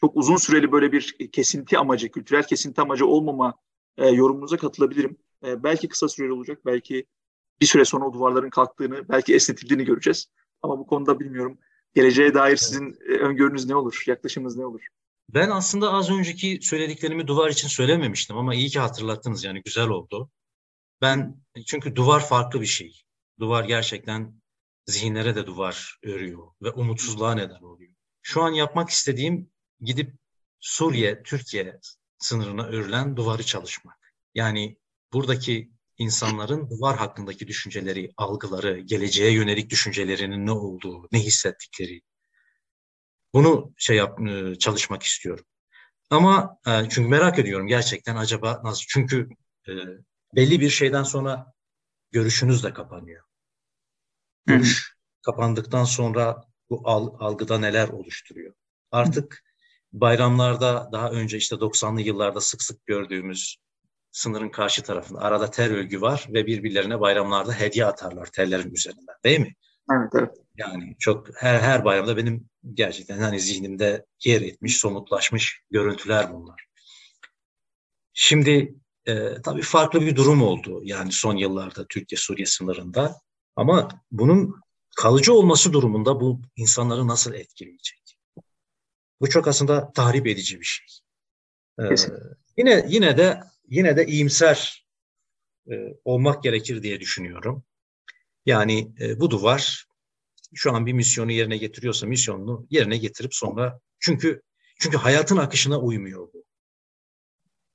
çok 0.00 0.16
uzun 0.16 0.36
süreli 0.36 0.72
böyle 0.72 0.92
bir 0.92 1.30
kesinti 1.32 1.78
amacı, 1.78 2.10
kültürel 2.10 2.42
kesinti 2.42 2.80
amacı 2.80 3.06
olmama 3.06 3.54
e, 3.98 4.08
yorumunuza 4.08 4.56
katılabilirim. 4.56 5.16
E, 5.46 5.62
belki 5.62 5.88
kısa 5.88 6.08
süreli 6.08 6.32
olacak, 6.32 6.66
belki 6.66 7.06
bir 7.60 7.66
süre 7.66 7.84
sonra 7.84 8.04
o 8.04 8.12
duvarların 8.12 8.50
kalktığını, 8.50 9.08
belki 9.08 9.34
esnetildiğini 9.34 9.84
göreceğiz. 9.84 10.26
Ama 10.62 10.78
bu 10.78 10.86
konuda 10.86 11.20
bilmiyorum. 11.20 11.58
Geleceğe 11.94 12.34
dair 12.34 12.56
sizin 12.56 12.98
e, 13.08 13.12
öngörünüz 13.12 13.66
ne 13.66 13.76
olur, 13.76 14.04
yaklaşımınız 14.06 14.56
ne 14.56 14.66
olur? 14.66 14.80
Ben 15.28 15.50
aslında 15.50 15.92
az 15.92 16.10
önceki 16.10 16.58
söylediklerimi 16.62 17.26
duvar 17.26 17.50
için 17.50 17.68
söylememiştim 17.68 18.36
ama 18.36 18.54
iyi 18.54 18.68
ki 18.68 18.80
hatırlattınız 18.80 19.44
yani 19.44 19.62
güzel 19.62 19.88
oldu. 19.88 20.30
Ben 21.00 21.44
çünkü 21.66 21.96
duvar 21.96 22.26
farklı 22.26 22.60
bir 22.60 22.66
şey. 22.66 23.02
Duvar 23.40 23.64
gerçekten 23.64 24.40
zihinlere 24.86 25.34
de 25.36 25.46
duvar 25.46 25.98
örüyor 26.02 26.46
ve 26.62 26.70
umutsuzluğa 26.70 27.34
neden 27.34 27.62
oluyor. 27.62 27.92
Şu 28.22 28.42
an 28.42 28.52
yapmak 28.52 28.90
istediğim 28.90 29.50
gidip 29.80 30.14
Suriye, 30.60 31.22
Türkiye 31.22 31.78
sınırına 32.18 32.66
örülen 32.66 33.16
duvarı 33.16 33.42
çalışmak. 33.42 34.14
Yani 34.34 34.76
buradaki 35.12 35.70
insanların 35.98 36.70
duvar 36.70 36.96
hakkındaki 36.96 37.48
düşünceleri, 37.48 38.12
algıları, 38.16 38.78
geleceğe 38.78 39.32
yönelik 39.32 39.70
düşüncelerinin 39.70 40.46
ne 40.46 40.50
olduğu, 40.50 41.08
ne 41.12 41.18
hissettikleri. 41.18 42.00
Bunu 43.34 43.74
şey 43.76 43.96
yap, 43.96 44.20
e, 44.20 44.58
çalışmak 44.58 45.02
istiyorum. 45.02 45.44
Ama 46.10 46.58
e, 46.66 46.88
çünkü 46.90 47.08
merak 47.08 47.38
ediyorum 47.38 47.66
gerçekten 47.66 48.16
acaba 48.16 48.60
nasıl? 48.64 48.84
Çünkü 48.88 49.28
e, 49.68 49.72
belli 50.34 50.60
bir 50.60 50.70
şeyden 50.70 51.02
sonra 51.02 51.52
görüşünüz 52.10 52.64
de 52.64 52.72
kapanıyor. 52.72 53.24
Görüş 54.46 54.96
kapandıktan 55.22 55.84
sonra 55.84 56.44
bu 56.70 56.88
algıda 57.20 57.58
neler 57.58 57.88
oluşturuyor? 57.88 58.54
Artık 58.90 59.44
bayramlarda 60.00 60.88
daha 60.92 61.10
önce 61.10 61.36
işte 61.36 61.56
90'lı 61.56 62.00
yıllarda 62.00 62.40
sık 62.40 62.62
sık 62.62 62.86
gördüğümüz 62.86 63.56
sınırın 64.10 64.48
karşı 64.48 64.82
tarafında 64.82 65.20
arada 65.20 65.50
ter 65.50 65.70
örgü 65.70 66.00
var 66.00 66.26
ve 66.28 66.46
birbirlerine 66.46 67.00
bayramlarda 67.00 67.52
hediye 67.52 67.86
atarlar 67.86 68.26
terlerin 68.26 68.74
üzerinden 68.74 69.16
değil 69.24 69.40
mi? 69.40 69.54
Evet, 69.92 70.10
evet. 70.14 70.30
Yani 70.56 70.96
çok 70.98 71.42
her 71.42 71.60
her 71.60 71.84
bayramda 71.84 72.16
benim 72.16 72.48
gerçekten 72.74 73.18
hani 73.18 73.40
zihnimde 73.40 74.06
yer 74.24 74.40
etmiş, 74.40 74.76
somutlaşmış 74.76 75.62
görüntüler 75.70 76.32
bunlar. 76.32 76.66
Şimdi 78.12 78.74
e, 79.06 79.42
tabii 79.44 79.62
farklı 79.62 80.00
bir 80.00 80.16
durum 80.16 80.42
oldu 80.42 80.80
yani 80.84 81.12
son 81.12 81.36
yıllarda 81.36 81.86
Türkiye-Suriye 81.88 82.46
sınırında. 82.46 83.20
Ama 83.56 83.88
bunun 84.10 84.60
kalıcı 84.96 85.34
olması 85.34 85.72
durumunda 85.72 86.20
bu 86.20 86.40
insanları 86.56 87.08
nasıl 87.08 87.34
etkileyecek? 87.34 88.05
Bu 89.20 89.28
çok 89.28 89.48
aslında 89.48 89.92
tahrip 89.92 90.26
edici 90.26 90.60
bir 90.60 90.64
şey. 90.64 90.86
Ee, 91.80 91.94
yine 92.56 92.86
yine 92.88 93.16
de 93.16 93.40
yine 93.68 93.96
de 93.96 94.06
iyimser 94.06 94.86
e, 95.70 95.74
olmak 96.04 96.42
gerekir 96.42 96.82
diye 96.82 97.00
düşünüyorum. 97.00 97.64
Yani 98.46 98.92
e, 99.00 99.20
bu 99.20 99.30
duvar 99.30 99.86
şu 100.54 100.72
an 100.72 100.86
bir 100.86 100.92
misyonu 100.92 101.32
yerine 101.32 101.56
getiriyorsa 101.56 102.06
misyonunu 102.06 102.66
yerine 102.70 102.96
getirip 102.96 103.34
sonra 103.34 103.80
çünkü 103.98 104.42
çünkü 104.80 104.96
hayatın 104.96 105.36
akışına 105.36 105.80
uymuyor 105.80 106.32
bu. 106.32 106.44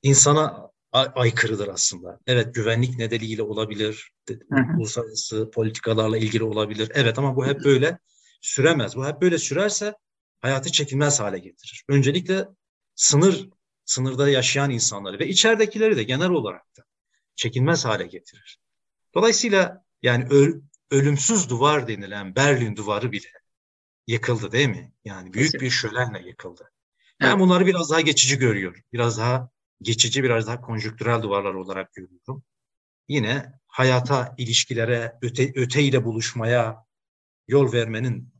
İnsana 0.03 0.71
aykırıdır 0.91 1.67
aslında. 1.67 2.19
Evet 2.27 2.55
güvenlik 2.55 2.97
nedeniyle 2.97 3.43
olabilir, 3.43 4.11
uluslararası 4.77 5.51
politikalarla 5.51 6.17
ilgili 6.17 6.43
olabilir. 6.43 6.91
Evet 6.93 7.19
ama 7.19 7.35
bu 7.35 7.45
hep 7.45 7.63
böyle 7.63 7.99
süremez. 8.41 8.95
Bu 8.95 9.07
hep 9.07 9.21
böyle 9.21 9.37
sürerse 9.37 9.93
hayatı 10.41 10.71
çekilmez 10.71 11.19
hale 11.19 11.39
getirir. 11.39 11.83
Öncelikle 11.87 12.47
sınır 12.95 13.49
sınırda 13.85 14.29
yaşayan 14.29 14.71
insanları 14.71 15.19
ve 15.19 15.27
içeridekileri 15.27 15.97
de 15.97 16.03
genel 16.03 16.29
olarak 16.29 16.77
da 16.77 16.83
çekilmez 17.35 17.85
hale 17.85 18.07
getirir. 18.07 18.59
Dolayısıyla 19.15 19.85
yani 20.01 20.27
öl, 20.29 20.61
ölümsüz 20.91 21.49
duvar 21.49 21.87
denilen 21.87 22.35
Berlin 22.35 22.75
duvarı 22.75 23.11
bile 23.11 23.27
yıkıldı 24.07 24.51
değil 24.51 24.69
mi? 24.69 24.93
Yani 25.05 25.33
büyük 25.33 25.53
bir 25.53 25.69
şölenle 25.69 26.27
yıkıldı. 26.27 26.71
Ben 27.21 27.39
bunları 27.39 27.65
biraz 27.65 27.91
daha 27.91 28.01
geçici 28.01 28.37
görüyorum. 28.37 28.81
Biraz 28.93 29.17
daha 29.17 29.49
geçici, 29.81 30.23
biraz 30.23 30.47
daha 30.47 30.61
konjüktürel 30.61 31.21
duvarlar 31.21 31.53
olarak 31.53 31.93
görüyorum. 31.93 32.43
Yine 33.07 33.53
hayata, 33.67 34.35
ilişkilere, 34.37 35.17
öte, 35.21 35.51
öteyle 35.55 36.05
buluşmaya 36.05 36.85
yol 37.47 37.73
vermenin, 37.73 38.30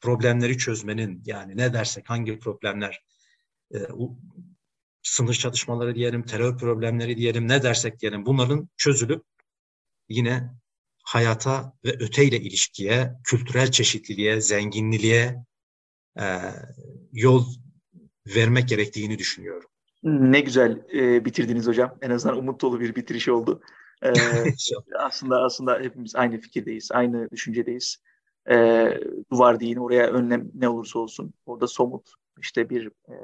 problemleri 0.00 0.58
çözmenin 0.58 1.22
yani 1.26 1.56
ne 1.56 1.72
dersek 1.72 2.10
hangi 2.10 2.38
problemler 2.38 3.04
e, 3.74 3.78
sınır 5.02 5.34
çatışmaları 5.34 5.94
diyelim, 5.94 6.22
terör 6.22 6.58
problemleri 6.58 7.16
diyelim, 7.16 7.48
ne 7.48 7.62
dersek 7.62 8.00
diyelim 8.00 8.26
bunların 8.26 8.68
çözülüp 8.76 9.24
yine 10.08 10.50
hayata 11.04 11.72
ve 11.84 11.90
öteyle 12.00 12.40
ilişkiye, 12.40 13.14
kültürel 13.24 13.70
çeşitliliğe, 13.70 14.40
zenginliğe 14.40 15.44
e, 16.20 16.24
yol 17.12 17.44
vermek 18.36 18.68
gerektiğini 18.68 19.18
düşünüyorum. 19.18 19.70
Ne 20.02 20.40
güzel 20.40 20.82
e, 20.94 21.24
bitirdiniz 21.24 21.66
hocam. 21.66 21.98
En 22.02 22.10
azından 22.10 22.38
umut 22.38 22.60
dolu 22.60 22.80
bir 22.80 22.94
bitiriş 22.94 23.28
oldu. 23.28 23.62
E, 24.02 24.12
aslında 24.98 25.42
aslında 25.42 25.78
hepimiz 25.80 26.16
aynı 26.16 26.40
fikirdeyiz, 26.40 26.92
aynı 26.92 27.30
düşüncedeyiz. 27.30 28.02
E, 28.50 28.88
duvar 29.30 29.60
deyin, 29.60 29.76
oraya 29.76 30.06
önlem 30.06 30.50
ne 30.54 30.68
olursa 30.68 30.98
olsun. 30.98 31.34
Orada 31.46 31.66
somut 31.66 32.10
işte 32.40 32.70
bir 32.70 32.86
e, 32.86 33.14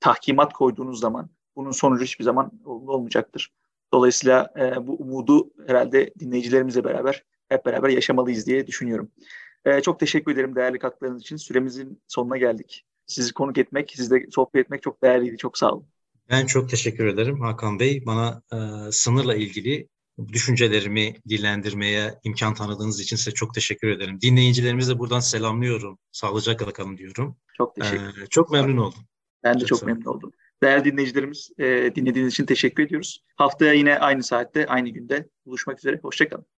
tahkimat 0.00 0.52
koyduğunuz 0.52 1.00
zaman 1.00 1.30
bunun 1.56 1.70
sonucu 1.70 2.04
hiçbir 2.04 2.24
zaman 2.24 2.52
olmayacaktır. 2.64 3.52
Dolayısıyla 3.92 4.52
e, 4.58 4.86
bu 4.86 4.94
umudu 4.94 5.50
herhalde 5.66 6.12
dinleyicilerimizle 6.18 6.84
beraber 6.84 7.24
hep 7.48 7.66
beraber 7.66 7.88
yaşamalıyız 7.88 8.46
diye 8.46 8.66
düşünüyorum. 8.66 9.10
E, 9.64 9.80
çok 9.80 10.00
teşekkür 10.00 10.32
ederim 10.32 10.56
değerli 10.56 10.78
katkılarınız 10.78 11.22
için. 11.22 11.36
Süremizin 11.36 12.02
sonuna 12.08 12.36
geldik. 12.36 12.84
Sizi 13.06 13.32
konuk 13.32 13.58
etmek, 13.58 13.92
sizle 13.96 14.26
sohbet 14.30 14.64
etmek 14.64 14.82
çok 14.82 15.02
değerliydi. 15.02 15.36
Çok 15.36 15.58
sağ 15.58 15.72
olun. 15.72 15.86
Ben 16.30 16.46
çok 16.46 16.70
teşekkür 16.70 17.06
ederim 17.06 17.40
Hakan 17.40 17.78
Bey. 17.80 18.02
Bana 18.06 18.42
e, 18.52 18.56
sınırla 18.92 19.34
ilgili 19.34 19.88
düşüncelerimi 20.28 21.14
dillendirmeye 21.28 22.14
imkan 22.24 22.54
tanıdığınız 22.54 23.00
için 23.00 23.16
size 23.16 23.30
çok 23.30 23.54
teşekkür 23.54 23.88
ederim. 23.88 24.20
Dinleyicilerimize 24.20 24.98
buradan 24.98 25.20
selamlıyorum. 25.20 25.98
Sağlıcakla 26.12 26.72
kalın 26.72 26.96
diyorum. 26.96 27.36
Çok 27.56 27.76
teşekkür 27.76 28.22
Ee, 28.22 28.26
çok 28.30 28.50
memnun 28.50 28.76
oldum. 28.76 29.00
Ben 29.44 29.54
de 29.54 29.58
çok, 29.58 29.68
çok 29.68 29.86
memnun 29.86 30.04
oldum. 30.04 30.32
Değerli 30.62 30.84
dinleyicilerimiz 30.84 31.50
e, 31.58 31.92
dinlediğiniz 31.94 32.32
için 32.32 32.46
teşekkür 32.46 32.82
ediyoruz. 32.82 33.24
Haftaya 33.36 33.72
yine 33.72 33.98
aynı 33.98 34.22
saatte, 34.22 34.66
aynı 34.66 34.88
günde 34.88 35.28
buluşmak 35.46 35.78
üzere. 35.78 35.98
Hoşçakalın. 36.02 36.46